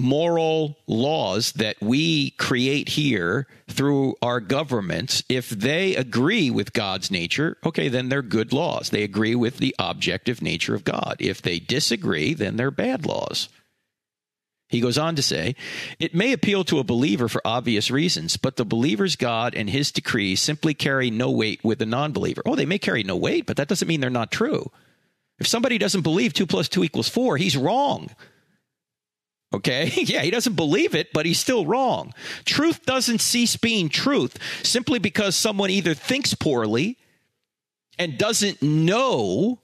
[0.01, 7.57] moral laws that we create here through our governments, if they agree with God's nature,
[7.65, 8.91] okay, then they're good laws.
[8.91, 11.17] They agree with the objective nature of God.
[11.21, 13.49] If they disagree, then they're bad laws.
[14.71, 15.57] He goes on to say,
[15.99, 19.91] it may appeal to a believer for obvious reasons, but the believer's God and his
[19.91, 22.43] decrees simply carry no weight with a non believer.
[22.47, 24.71] Oh, they may carry no weight, but that doesn't mean they're not true.
[25.41, 28.11] If somebody doesn't believe 2 plus 2 equals 4, he's wrong.
[29.53, 29.93] Okay?
[30.11, 32.13] Yeah, he doesn't believe it, but he's still wrong.
[32.45, 36.99] Truth doesn't cease being truth simply because someone either thinks poorly
[37.99, 39.61] and doesn't know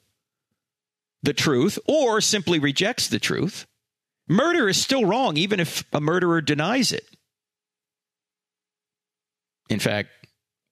[1.22, 3.66] the truth or simply rejects the truth.
[4.28, 7.06] Murder is still wrong, even if a murderer denies it.
[9.68, 10.10] In fact,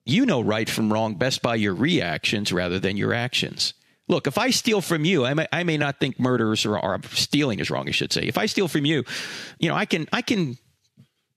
[0.04, 3.74] you know right from wrong best by your reactions rather than your actions.
[4.06, 7.00] Look, if I steal from you, I may, I may not think murderers or, or
[7.12, 7.88] stealing is wrong.
[7.88, 8.22] I should say.
[8.22, 9.04] If I steal from you,
[9.58, 10.58] you know, I can, I can,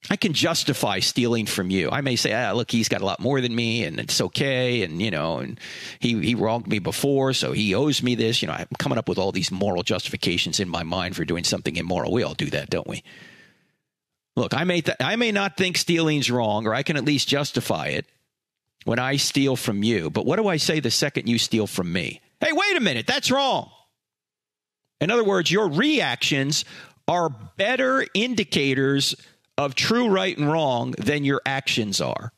[0.10, 1.90] I can justify stealing from you.
[1.90, 4.84] I may say, ah, look, he's got a lot more than me, and it's okay,
[4.84, 5.60] and you know, and
[6.00, 8.42] he he wronged me before, so he owes me this.
[8.42, 11.44] You know, I'm coming up with all these moral justifications in my mind for doing
[11.44, 12.12] something immoral.
[12.12, 13.04] We all do that, don't we?
[14.36, 17.28] Look, I may th- I may not think stealing's wrong, or I can at least
[17.28, 18.06] justify it
[18.86, 20.10] when I steal from you.
[20.10, 22.22] But what do I say the second you steal from me?
[22.40, 23.72] Hey, wait a minute, that's wrong.
[25.02, 26.66] In other words, your reactions
[27.08, 29.16] are better indicators
[29.58, 32.32] of true right and wrong than your actions are.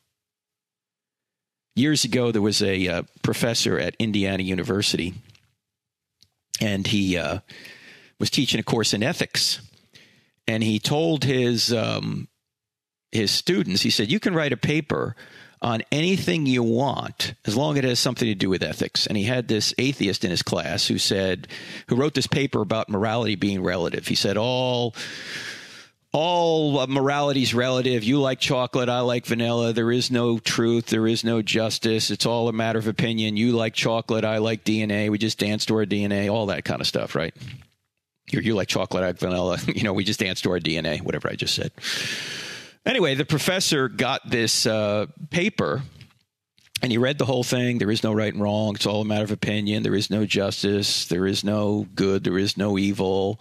[1.75, 5.13] Years ago, there was a uh, professor at Indiana University,
[6.59, 7.39] and he uh,
[8.19, 9.61] was teaching a course in ethics.
[10.47, 12.27] And he told his um,
[13.11, 15.15] his students, he said, "You can write a paper
[15.61, 19.07] on anything you want as long as it has something to do with ethics.
[19.07, 21.47] And he had this atheist in his class who said,
[21.87, 24.07] who wrote this paper about morality being relative.
[24.07, 24.95] He said, all
[26.11, 28.03] all morality is relative.
[28.03, 29.73] You like chocolate, I like vanilla.
[29.73, 32.09] There is no truth, there is no justice.
[32.09, 33.37] It's all a matter of opinion.
[33.37, 35.09] You like chocolate, I like DNA.
[35.09, 37.33] We just dance to our DNA, all that kind of stuff, right?
[38.31, 39.57] You, you like chocolate, I like vanilla.
[39.67, 41.71] You know, we just dance to our DNA, whatever I just said.
[42.89, 45.83] Anyway, the professor got this uh, paper
[46.81, 47.77] and he read the whole thing.
[47.77, 48.73] There is no right and wrong.
[48.73, 49.83] It's all a matter of opinion.
[49.83, 51.05] There is no justice.
[51.05, 52.23] There is no good.
[52.23, 53.39] There is no evil.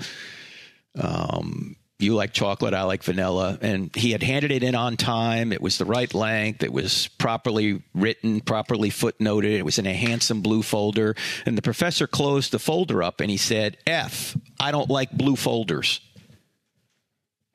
[1.01, 2.75] Um, you like chocolate.
[2.75, 3.59] I like vanilla.
[3.63, 5.51] And he had handed it in on time.
[5.55, 6.63] It was the right length.
[6.63, 9.57] It was properly written, properly footnoted.
[9.57, 11.17] It was in a handsome blue folder.
[11.47, 15.37] And the professor closed the folder up and he said, F, I don't like blue
[15.37, 16.03] folders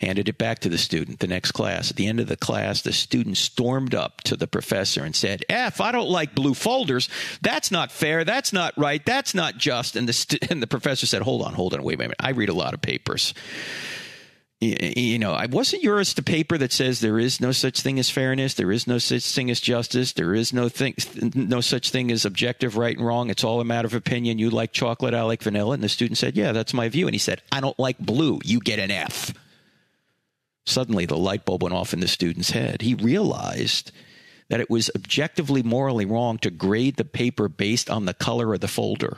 [0.03, 1.89] handed it back to the student the next class.
[1.89, 5.45] At the end of the class, the student stormed up to the professor and said,
[5.49, 7.09] F, I don't like blue folders.
[7.41, 8.23] That's not fair.
[8.23, 9.03] That's not right.
[9.05, 9.95] That's not just.
[9.95, 12.17] And the, st- and the professor said, Hold on, hold on, wait a minute.
[12.19, 13.33] I read a lot of papers.
[14.59, 18.09] You know, I wasn't yours the paper that says there is no such thing as
[18.09, 20.95] fairness, there is no such thing as justice, there is no thing,
[21.35, 23.29] no such thing as objective right and wrong.
[23.29, 24.39] It's all a matter of opinion.
[24.39, 25.73] You like chocolate, I like vanilla.
[25.73, 28.39] And the student said, "Yeah, that's my view." And he said, "I don't like blue.
[28.45, 29.33] You get an F."
[30.65, 32.81] Suddenly, the light bulb went off in the student's head.
[32.81, 33.91] He realized
[34.49, 38.61] that it was objectively morally wrong to grade the paper based on the color of
[38.61, 39.17] the folder.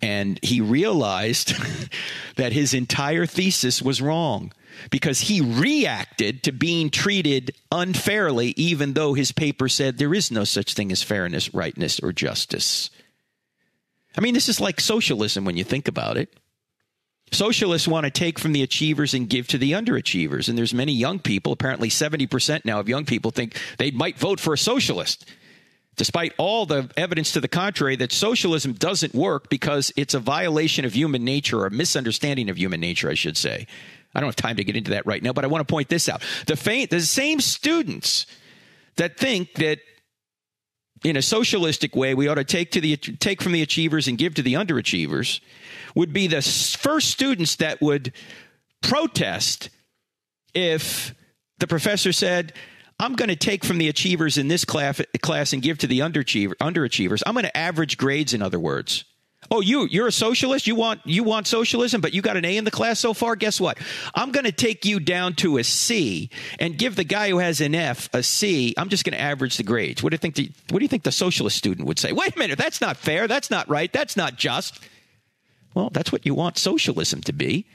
[0.00, 1.54] And he realized
[2.36, 4.52] that his entire thesis was wrong
[4.90, 10.44] because he reacted to being treated unfairly, even though his paper said there is no
[10.44, 12.90] such thing as fairness, rightness, or justice.
[14.16, 16.34] I mean, this is like socialism when you think about it.
[17.32, 20.48] Socialists want to take from the achievers and give to the underachievers.
[20.48, 24.38] And there's many young people, apparently 70% now of young people think they might vote
[24.38, 25.28] for a socialist.
[25.96, 30.84] Despite all the evidence to the contrary that socialism doesn't work because it's a violation
[30.84, 33.66] of human nature or a misunderstanding of human nature, I should say.
[34.14, 35.88] I don't have time to get into that right now, but I want to point
[35.88, 36.22] this out.
[36.46, 38.26] The, faint, the same students
[38.96, 39.78] that think that
[41.04, 44.16] in a socialistic way we ought to take to the take from the achievers and
[44.16, 45.40] give to the underachievers
[45.94, 48.12] would be the first students that would
[48.80, 49.70] protest
[50.54, 51.14] if
[51.58, 52.52] the professor said
[53.02, 56.54] I'm going to take from the achievers in this class, and give to the underachiever,
[56.60, 57.22] underachievers.
[57.26, 59.04] I'm going to average grades, in other words.
[59.50, 60.68] Oh, you you're a socialist.
[60.68, 63.34] You want you want socialism, but you got an A in the class so far.
[63.34, 63.76] Guess what?
[64.14, 66.30] I'm going to take you down to a C
[66.60, 68.72] and give the guy who has an F a C.
[68.78, 70.00] I'm just going to average the grades.
[70.00, 70.36] What do you think?
[70.36, 72.12] The, what do you think the socialist student would say?
[72.12, 73.26] Wait a minute, that's not fair.
[73.26, 73.92] That's not right.
[73.92, 74.78] That's not just.
[75.74, 77.66] Well, that's what you want socialism to be.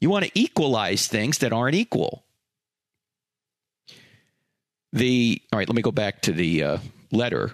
[0.00, 2.24] You want to equalize things that aren't equal.
[4.92, 5.68] The all right.
[5.68, 6.78] Let me go back to the uh,
[7.10, 7.52] letter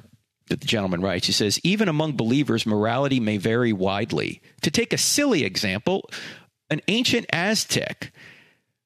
[0.49, 1.27] that the gentleman writes.
[1.27, 4.43] He says, even among believers, morality may vary widely.
[4.63, 6.11] To take a silly example,
[6.69, 8.13] an ancient Aztec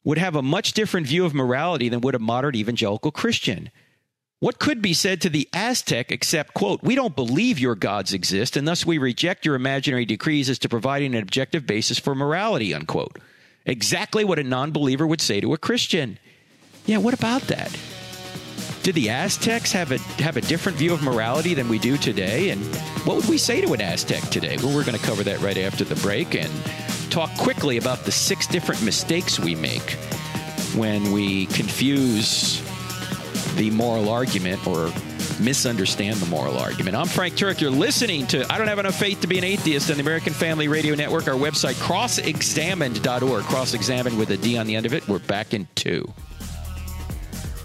[0.04, 3.70] would have a much different view of morality than would a modern evangelical Christian.
[4.38, 8.54] What could be said to the Aztec except, quote, we don't believe your gods exist,
[8.54, 12.74] and thus we reject your imaginary decrees as to providing an objective basis for morality,
[12.74, 13.18] unquote.
[13.64, 16.18] Exactly what a non believer would say to a Christian.
[16.84, 17.74] Yeah, what about that?
[18.82, 22.50] Did the Aztecs have a have a different view of morality than we do today?
[22.50, 22.62] And
[23.06, 24.58] what would we say to an Aztec today?
[24.58, 26.52] Well, we're going to cover that right after the break and
[27.10, 29.92] talk quickly about the six different mistakes we make
[30.74, 32.65] when we confuse
[33.56, 34.92] the moral argument or
[35.40, 36.96] misunderstand the moral argument.
[36.96, 37.60] I'm Frank Turek.
[37.60, 40.32] You're listening to I Don't Have Enough Faith to Be an Atheist on the American
[40.32, 41.28] Family Radio Network.
[41.28, 43.44] Our website, crossexamined.org.
[43.44, 45.06] Cross examined with a D on the end of it.
[45.08, 46.06] We're back in two.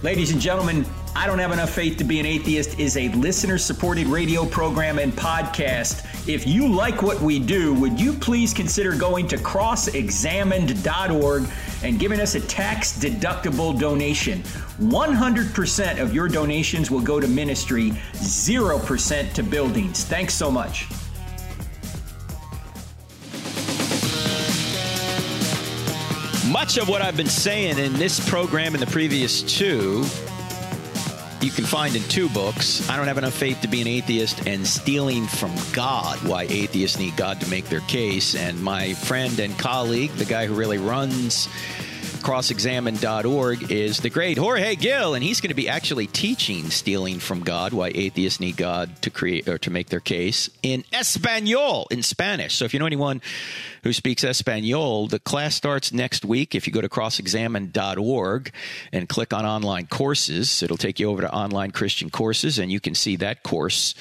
[0.01, 3.57] Ladies and gentlemen, I Don't Have Enough Faith to Be an Atheist is a listener
[3.57, 6.05] supported radio program and podcast.
[6.27, 11.43] If you like what we do, would you please consider going to crossexamined.org
[11.83, 14.41] and giving us a tax deductible donation?
[14.79, 20.05] 100% of your donations will go to ministry, 0% to buildings.
[20.05, 20.87] Thanks so much.
[26.49, 30.05] Much of what I've been saying in this program and the previous two,
[31.41, 34.47] you can find in two books I Don't Have Enough Faith to Be an Atheist
[34.47, 38.35] and Stealing from God Why Atheists Need God to Make Their Case.
[38.35, 41.47] And my friend and colleague, the guy who really runs
[42.21, 47.41] crossexamined.org is the great Jorge Gil, and he's going to be actually teaching stealing from
[47.41, 52.03] God, why atheists need God to create or to make their case in Espanol, in
[52.03, 52.55] Spanish.
[52.55, 53.21] So if you know anyone
[53.83, 56.53] who speaks Espanol, the class starts next week.
[56.53, 58.53] If you go to crossexamined.org
[58.91, 62.79] and click on online courses, it'll take you over to online Christian courses, and you
[62.79, 63.95] can see that course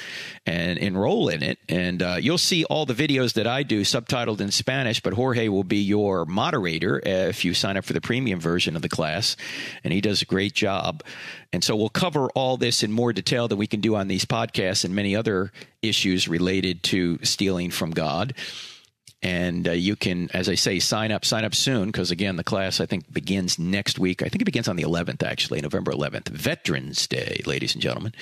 [0.46, 1.58] and enroll in it.
[1.68, 5.48] And uh, you'll see all the videos that I do subtitled in Spanish, but Jorge
[5.48, 9.36] will be your moderator if you sign up for the premium version of the class,
[9.84, 11.04] and he does a great job.
[11.52, 14.24] And so we'll cover all this in more detail than we can do on these
[14.24, 18.34] podcasts and many other issues related to stealing from God.
[19.22, 22.44] And uh, you can, as I say, sign up, sign up soon, because again, the
[22.44, 24.22] class I think begins next week.
[24.22, 28.14] I think it begins on the 11th, actually, November 11th, Veterans Day, ladies and gentlemen.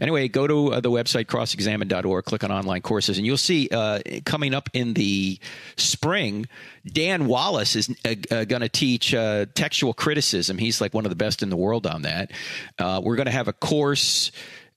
[0.00, 3.98] Anyway, go to uh, the website, crossexamined.org click on online courses, and you'll see uh,
[4.24, 5.38] coming up in the
[5.76, 6.46] spring,
[6.86, 10.58] Dan Wallace is uh, uh, going to teach uh, textual criticism.
[10.58, 12.30] He's like one of the best in the world on that.
[12.78, 14.30] we're going to have a course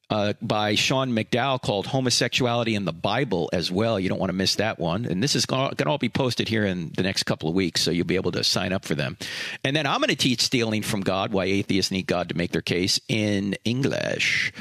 [0.09, 3.99] uh, by Sean McDowell called Homosexuality in the Bible as well.
[3.99, 5.05] You don't want to miss that one.
[5.05, 7.81] And this is going to all be posted here in the next couple of weeks,
[7.81, 9.17] so you'll be able to sign up for them.
[9.63, 12.51] And then I'm going to teach Stealing from God Why Atheists Need God to Make
[12.51, 14.53] Their Case in English.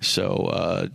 [0.00, 0.86] So, uh,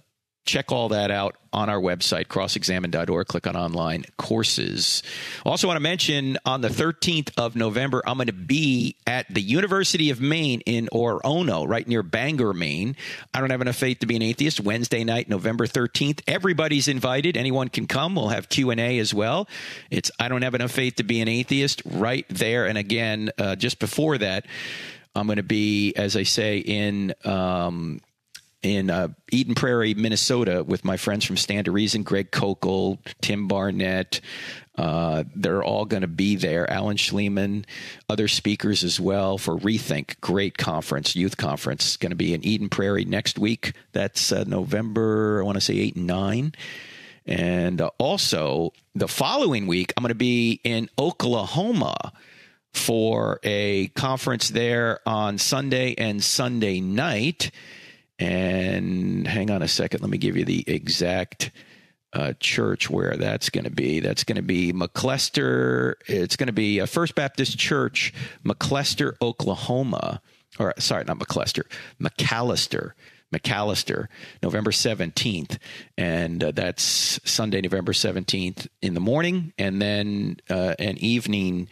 [0.46, 3.28] check all that out on our website, crossexamined.org.
[3.28, 5.04] Click on online courses.
[5.46, 9.42] Also, want to mention on the 13th of November, I'm going to be at the
[9.42, 12.96] University of Maine in Orono, right near Bangor, Maine.
[13.34, 14.60] I don't have enough faith to be an atheist.
[14.60, 16.22] Wednesday night, November 13th.
[16.28, 17.38] Everybody's invited.
[17.38, 18.16] Anyone can come.
[18.16, 19.48] We'll have Q&A as well.
[19.90, 22.66] It's I don't have enough faith to be an atheist right there.
[22.66, 24.46] And again, uh, just before that,
[25.16, 28.02] I'm going to be, as I say, in um,
[28.62, 33.47] in uh, Eden Prairie, Minnesota, with my friends from Stand to Reason, Greg Koukl, Tim
[33.47, 34.22] Barnett.
[34.78, 36.70] Uh, they're all going to be there.
[36.70, 37.66] Alan Shlemon,
[38.10, 40.20] other speakers as well for Rethink.
[40.22, 41.97] Great conference, youth conference.
[41.97, 43.74] Going to be in Eden Prairie next week.
[43.91, 46.53] That's uh, November, I want to say 8 and 9
[47.26, 52.14] And uh, also, the following week, I'm going to be in Oklahoma
[52.74, 57.51] for a conference there on Sunday and Sunday night.
[58.20, 61.52] And hang on a second, let me give you the exact
[62.14, 64.00] uh, church where that's going to be.
[64.00, 65.96] That's going to be McClester.
[66.08, 68.14] It's going to be a First Baptist Church,
[68.44, 70.22] McClester, Oklahoma.
[70.60, 71.64] Or sorry, not McClester,
[72.02, 72.92] McAlester.
[73.34, 74.08] McAlester,
[74.42, 75.60] November 17th.
[75.98, 81.70] And uh, that's Sunday, November 17th in the morning, and then uh, an evening.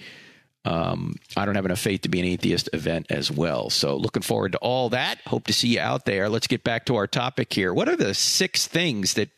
[0.68, 3.70] Um, I don't have enough faith to be an atheist event as well.
[3.70, 5.20] So, looking forward to all that.
[5.26, 6.28] Hope to see you out there.
[6.28, 7.74] Let's get back to our topic here.
[7.74, 9.30] What are the six things that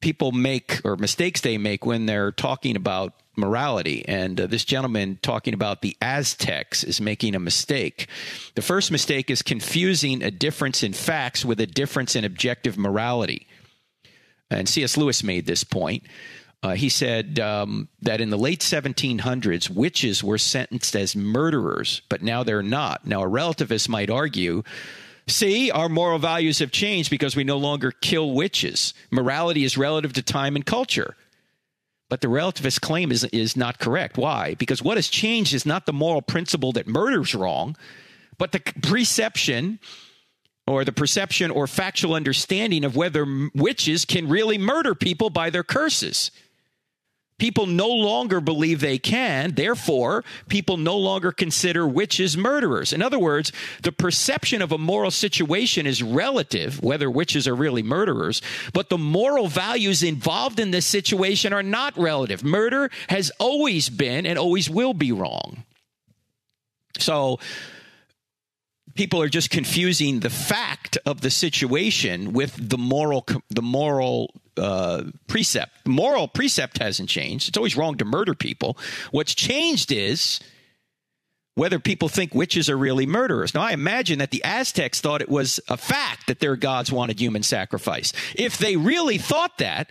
[0.00, 4.04] people make or mistakes they make when they're talking about morality.
[4.06, 8.06] And uh, this gentleman talking about the Aztecs is making a mistake.
[8.54, 13.46] The first mistake is confusing a difference in facts with a difference in objective morality.
[14.50, 14.96] And C.S.
[14.96, 16.04] Lewis made this point.
[16.62, 22.22] Uh, he said um, that in the late 1700s, witches were sentenced as murderers, but
[22.22, 23.06] now they're not.
[23.06, 24.62] Now, a relativist might argue
[25.30, 28.94] See, our moral values have changed because we no longer kill witches.
[29.10, 31.16] Morality is relative to time and culture.
[32.08, 34.18] But the relativist claim is, is not correct.
[34.18, 34.54] Why?
[34.54, 37.76] Because what has changed is not the moral principle that murder's wrong,
[38.38, 39.78] but the perception
[40.66, 45.64] or the perception or factual understanding of whether witches can really murder people by their
[45.64, 46.32] curses.
[47.40, 49.54] People no longer believe they can.
[49.54, 52.92] Therefore, people no longer consider witches murderers.
[52.92, 53.50] In other words,
[53.82, 58.42] the perception of a moral situation is relative, whether witches are really murderers,
[58.74, 62.44] but the moral values involved in this situation are not relative.
[62.44, 65.64] Murder has always been and always will be wrong.
[66.98, 67.38] So,
[68.94, 75.04] people are just confusing the fact of the situation with the moral the moral uh,
[75.26, 75.86] precept.
[75.86, 77.48] Moral precept hasn't changed.
[77.48, 78.76] It's always wrong to murder people.
[79.10, 80.40] What's changed is
[81.54, 83.54] whether people think witches are really murderers.
[83.54, 87.20] Now, I imagine that the Aztecs thought it was a fact that their gods wanted
[87.20, 88.12] human sacrifice.
[88.34, 89.90] If they really thought that,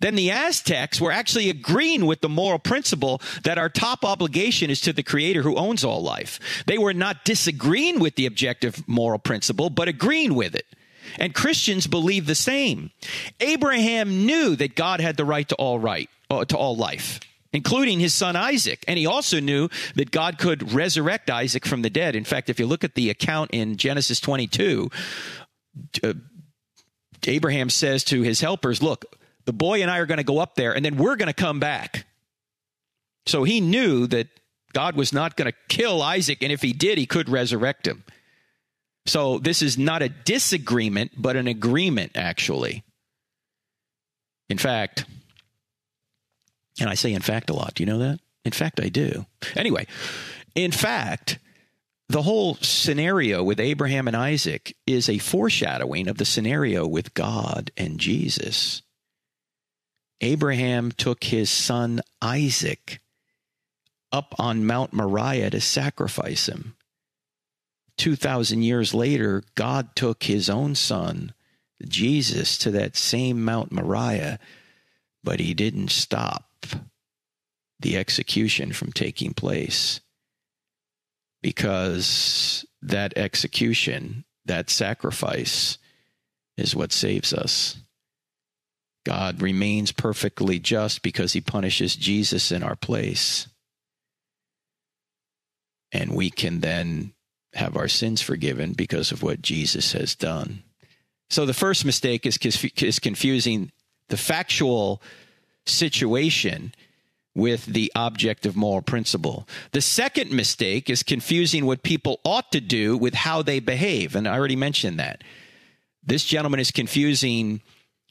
[0.00, 4.80] then the Aztecs were actually agreeing with the moral principle that our top obligation is
[4.82, 6.38] to the creator who owns all life.
[6.66, 10.66] They were not disagreeing with the objective moral principle, but agreeing with it.
[11.18, 12.90] And Christians believe the same.
[13.40, 17.20] Abraham knew that God had the right to all right, uh, to all life
[17.52, 18.84] including his son Isaac.
[18.86, 22.14] And he also knew that God could resurrect Isaac from the dead.
[22.14, 24.90] In fact, if you look at the account in Genesis 22,
[26.04, 26.12] uh,
[27.26, 30.54] Abraham says to his helpers, Look, the boy and I are going to go up
[30.54, 32.06] there, and then we're going to come back.
[33.26, 34.28] So he knew that
[34.72, 38.04] God was not going to kill Isaac, and if he did, he could resurrect him.
[39.08, 42.84] So this is not a disagreement, but an agreement, actually.
[44.50, 45.06] In fact,
[46.78, 47.74] and I say in fact a lot.
[47.74, 48.20] Do you know that?
[48.44, 49.26] In fact, I do.
[49.56, 49.86] Anyway,
[50.54, 51.38] in fact,
[52.08, 57.70] the whole scenario with Abraham and Isaac is a foreshadowing of the scenario with God
[57.76, 58.82] and Jesus.
[60.20, 63.00] Abraham took his son Isaac
[64.10, 66.74] up on Mount Moriah to sacrifice him.
[67.98, 71.34] 2,000 years later, God took his own son,
[71.86, 74.38] Jesus, to that same Mount Moriah,
[75.22, 76.66] but he didn't stop
[77.80, 80.00] the execution from taking place
[81.42, 85.78] because that execution, that sacrifice,
[86.56, 87.76] is what saves us.
[89.04, 93.48] God remains perfectly just because he punishes Jesus in our place.
[95.92, 97.14] And we can then
[97.58, 100.62] have our sins forgiven because of what Jesus has done.
[101.30, 102.38] So the first mistake is,
[102.76, 103.70] is confusing
[104.08, 105.02] the factual
[105.66, 106.72] situation
[107.34, 109.46] with the objective moral principle.
[109.72, 114.16] The second mistake is confusing what people ought to do with how they behave.
[114.16, 115.22] And I already mentioned that.
[116.02, 117.60] This gentleman is confusing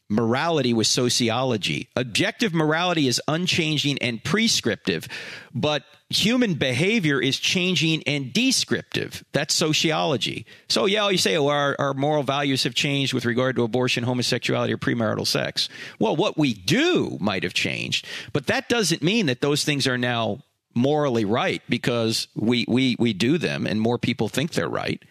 [0.10, 1.90] morality with sociology.
[1.96, 5.08] Objective morality is unchanging and prescriptive,
[5.54, 9.24] but human behavior is changing and descriptive.
[9.34, 10.46] That's sociology.
[10.70, 14.06] So, yeah, you say, oh, our, our moral values have changed with regard to abortion,
[14.06, 15.68] homosexuality, or premarital sex.
[16.00, 19.98] Well, what we do might have changed, but that doesn't mean that those things are
[19.98, 20.44] now
[20.74, 25.04] morally right because we, we, we do them and more people think they're right.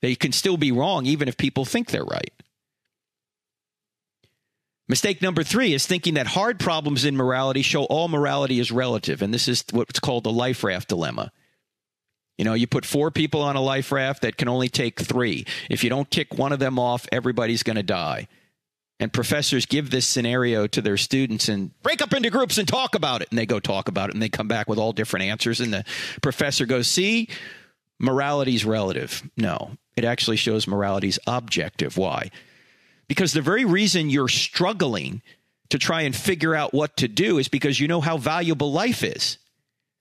[0.00, 2.32] They can still be wrong even if people think they're right.
[4.90, 9.22] Mistake number three is thinking that hard problems in morality show all morality is relative.
[9.22, 11.30] And this is what's called the life raft dilemma.
[12.36, 15.46] You know, you put four people on a life raft that can only take three.
[15.70, 18.26] If you don't kick one of them off, everybody's going to die.
[18.98, 22.96] And professors give this scenario to their students and break up into groups and talk
[22.96, 23.28] about it.
[23.30, 25.60] And they go talk about it and they come back with all different answers.
[25.60, 25.84] And the
[26.20, 27.28] professor goes, See,
[28.00, 29.22] morality's relative.
[29.36, 31.96] No, it actually shows morality's objective.
[31.96, 32.32] Why?
[33.10, 35.20] Because the very reason you're struggling
[35.70, 39.02] to try and figure out what to do is because you know how valuable life
[39.02, 39.36] is.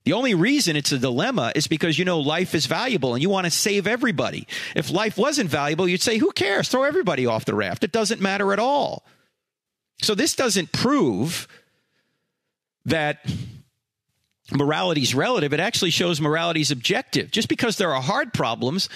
[0.06, 3.28] The only reason it's a dilemma is because you know life is valuable and you
[3.28, 4.48] want to save everybody.
[4.76, 6.70] If life wasn't valuable, you'd say, who cares?
[6.70, 7.84] Throw everybody off the raft.
[7.84, 9.04] It doesn't matter at all.
[10.04, 11.48] So this doesn't prove
[12.86, 13.26] that
[14.54, 15.52] morality is relative.
[15.52, 17.32] It actually shows morality is objective.
[17.32, 18.88] Just because there are hard problems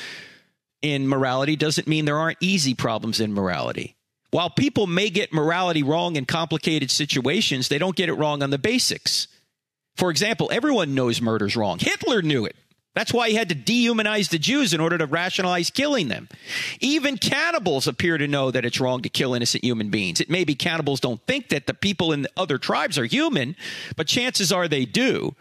[0.84, 3.96] in morality doesn't mean there aren't easy problems in morality.
[4.34, 8.50] While people may get morality wrong in complicated situations, they don't get it wrong on
[8.50, 9.28] the basics.
[9.96, 11.78] For example, everyone knows murder's wrong.
[11.78, 12.56] Hitler knew it.
[12.96, 16.30] That's why he had to dehumanize the Jews in order to rationalize killing them.
[16.80, 20.20] Even cannibals appear to know that it's wrong to kill innocent human beings.
[20.20, 23.56] It may be cannibals don't think that the people in the other tribes are human,
[23.96, 25.36] but chances are they do.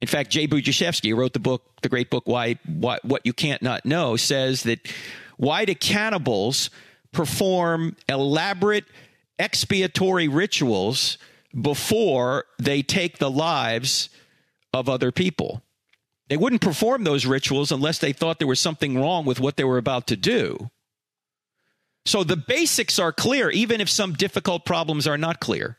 [0.00, 3.60] In fact, Jay Budziszewski wrote the book, the great book, Why, Why What You Can't
[3.60, 4.78] Not Know, says that
[5.36, 6.70] why do cannibals
[7.12, 8.84] perform elaborate
[9.38, 11.18] expiatory rituals
[11.60, 14.10] before they take the lives
[14.72, 15.62] of other people.
[16.28, 19.64] They wouldn't perform those rituals unless they thought there was something wrong with what they
[19.64, 20.70] were about to do.
[22.06, 25.76] So the basics are clear, even if some difficult problems are not clear.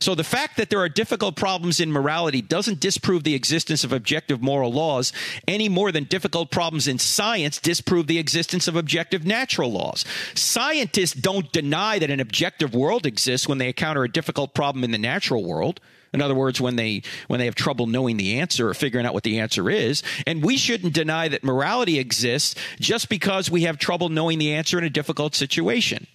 [0.00, 3.92] So the fact that there are difficult problems in morality doesn't disprove the existence of
[3.92, 5.12] objective moral laws
[5.46, 10.04] any more than difficult problems in science disprove the existence of objective natural laws.
[10.34, 14.92] Scientists don't deny that an objective world exists when they encounter a difficult problem in
[14.92, 15.80] the natural world.
[16.12, 19.12] In other words, when they when they have trouble knowing the answer or figuring out
[19.12, 23.76] what the answer is, and we shouldn't deny that morality exists just because we have
[23.76, 26.06] trouble knowing the answer in a difficult situation.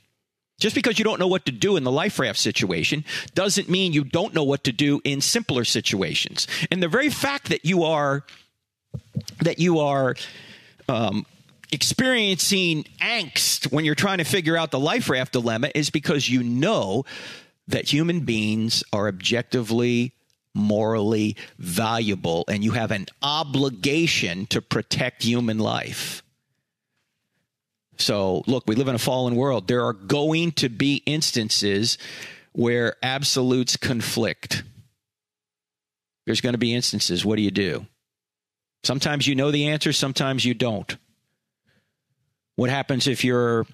[0.59, 3.91] Just because you don't know what to do in the life raft situation doesn't mean
[3.91, 6.47] you don't know what to do in simpler situations.
[6.71, 8.23] And the very fact that you are
[9.39, 10.15] that you are
[10.87, 11.25] um,
[11.71, 16.43] experiencing angst when you're trying to figure out the life raft dilemma is because you
[16.43, 17.03] know
[17.67, 20.13] that human beings are objectively
[20.53, 26.22] morally valuable and you have an obligation to protect human life.
[27.97, 29.67] So, look, we live in a fallen world.
[29.67, 31.97] There are going to be instances
[32.53, 34.63] where absolutes conflict.
[36.25, 37.25] There's going to be instances.
[37.25, 37.85] What do you do?
[38.83, 40.97] Sometimes you know the answer, sometimes you don't.
[42.55, 43.65] What happens if you're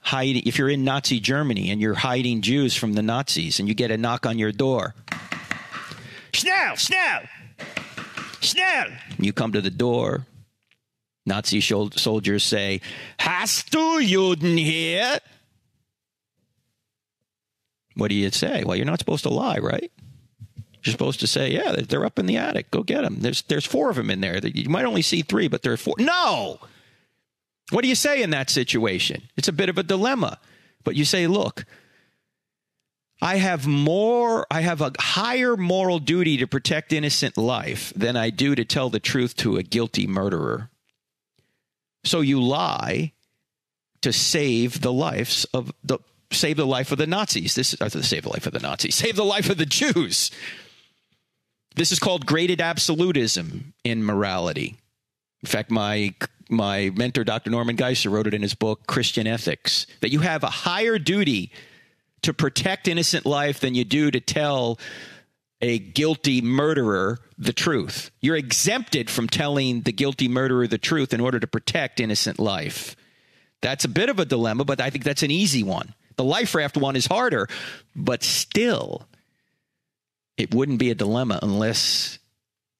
[0.00, 3.74] hiding if you're in Nazi Germany and you're hiding Jews from the Nazis and you
[3.74, 4.94] get a knock on your door?
[6.32, 7.22] Schnell, schnell.
[8.40, 8.88] Schnell.
[9.18, 10.26] You come to the door.
[11.26, 12.80] Nazi soldiers say,
[13.18, 15.18] Hast du Juden here?
[17.96, 18.62] What do you say?
[18.64, 19.90] Well, you're not supposed to lie, right?
[20.86, 22.70] You're supposed to say, yeah, they're up in the attic.
[22.70, 23.16] Go get them.
[23.20, 24.38] There's there's four of them in there.
[24.38, 25.96] You might only see three, but there are four.
[25.98, 26.60] No.
[27.70, 29.22] What do you say in that situation?
[29.36, 30.38] It's a bit of a dilemma,
[30.84, 31.64] but you say, look,
[33.20, 38.30] I have more, I have a higher moral duty to protect innocent life than I
[38.30, 40.70] do to tell the truth to a guilty murderer.
[42.06, 43.12] So you lie
[44.02, 45.98] to save the lives of the
[46.30, 47.54] save the life of the Nazis.
[47.54, 48.94] This is uh, save the life of the Nazis.
[49.06, 50.30] Save the life of the Jews.
[51.74, 54.76] This is called graded absolutism in morality.
[55.42, 56.14] In fact, my
[56.48, 57.50] my mentor, Dr.
[57.50, 61.50] Norman Geisler, wrote it in his book Christian Ethics that you have a higher duty
[62.22, 64.78] to protect innocent life than you do to tell
[65.60, 68.10] a guilty murderer the truth.
[68.20, 72.96] You're exempted from telling the guilty murderer the truth in order to protect innocent life.
[73.62, 75.94] That's a bit of a dilemma, but I think that's an easy one.
[76.16, 77.48] The life raft one is harder,
[77.94, 79.06] but still,
[80.36, 82.18] it wouldn't be a dilemma unless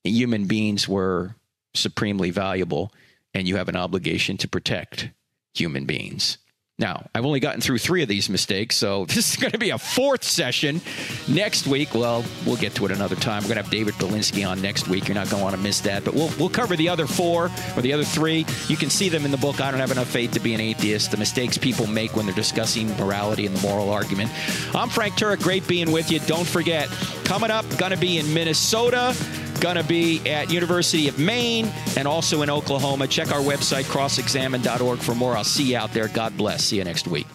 [0.05, 1.35] human beings were
[1.75, 2.93] supremely valuable
[3.35, 5.11] and you have an obligation to protect
[5.55, 6.39] human beings.
[6.79, 9.71] Now, I've only gotten through three of these mistakes, so this is going to be
[9.71, 10.83] a fourth session
[11.27, 11.95] next week.
[11.95, 13.43] Well, we'll get to it another time.
[13.43, 15.09] We're going to have David Berlinski on next week.
[15.09, 17.51] You're not going to want to miss that, but we'll, we'll cover the other four
[17.77, 18.45] or the other three.
[18.69, 20.61] You can see them in the book, I Don't Have Enough Faith to Be an
[20.61, 24.31] Atheist, the mistakes people make when they're discussing morality and the moral argument.
[24.75, 25.43] I'm Frank Turek.
[25.43, 26.21] Great being with you.
[26.21, 26.89] Don't forget,
[27.25, 29.17] coming up, going to be in Minnesota
[29.57, 33.07] going to be at University of Maine and also in Oklahoma.
[33.07, 35.37] Check our website, crossexamined.org, for more.
[35.37, 36.09] I'll see you out there.
[36.09, 36.65] God bless.
[36.65, 37.27] See you next week.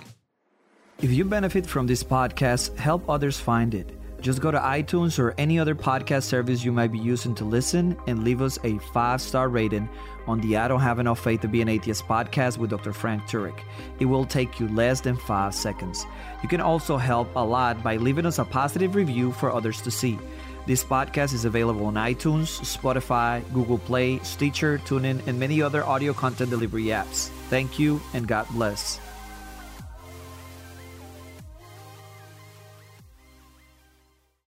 [1.01, 3.97] If you benefit from this podcast, help others find it.
[4.21, 7.97] Just go to iTunes or any other podcast service you might be using to listen
[8.05, 9.89] and leave us a five star rating
[10.27, 12.93] on the I Don't Have Enough Faith to Be an Atheist podcast with Dr.
[12.93, 13.59] Frank Turek.
[13.99, 16.05] It will take you less than five seconds.
[16.43, 19.89] You can also help a lot by leaving us a positive review for others to
[19.89, 20.19] see.
[20.67, 26.13] This podcast is available on iTunes, Spotify, Google Play, Stitcher, TuneIn, and many other audio
[26.13, 27.29] content delivery apps.
[27.49, 28.99] Thank you and God bless.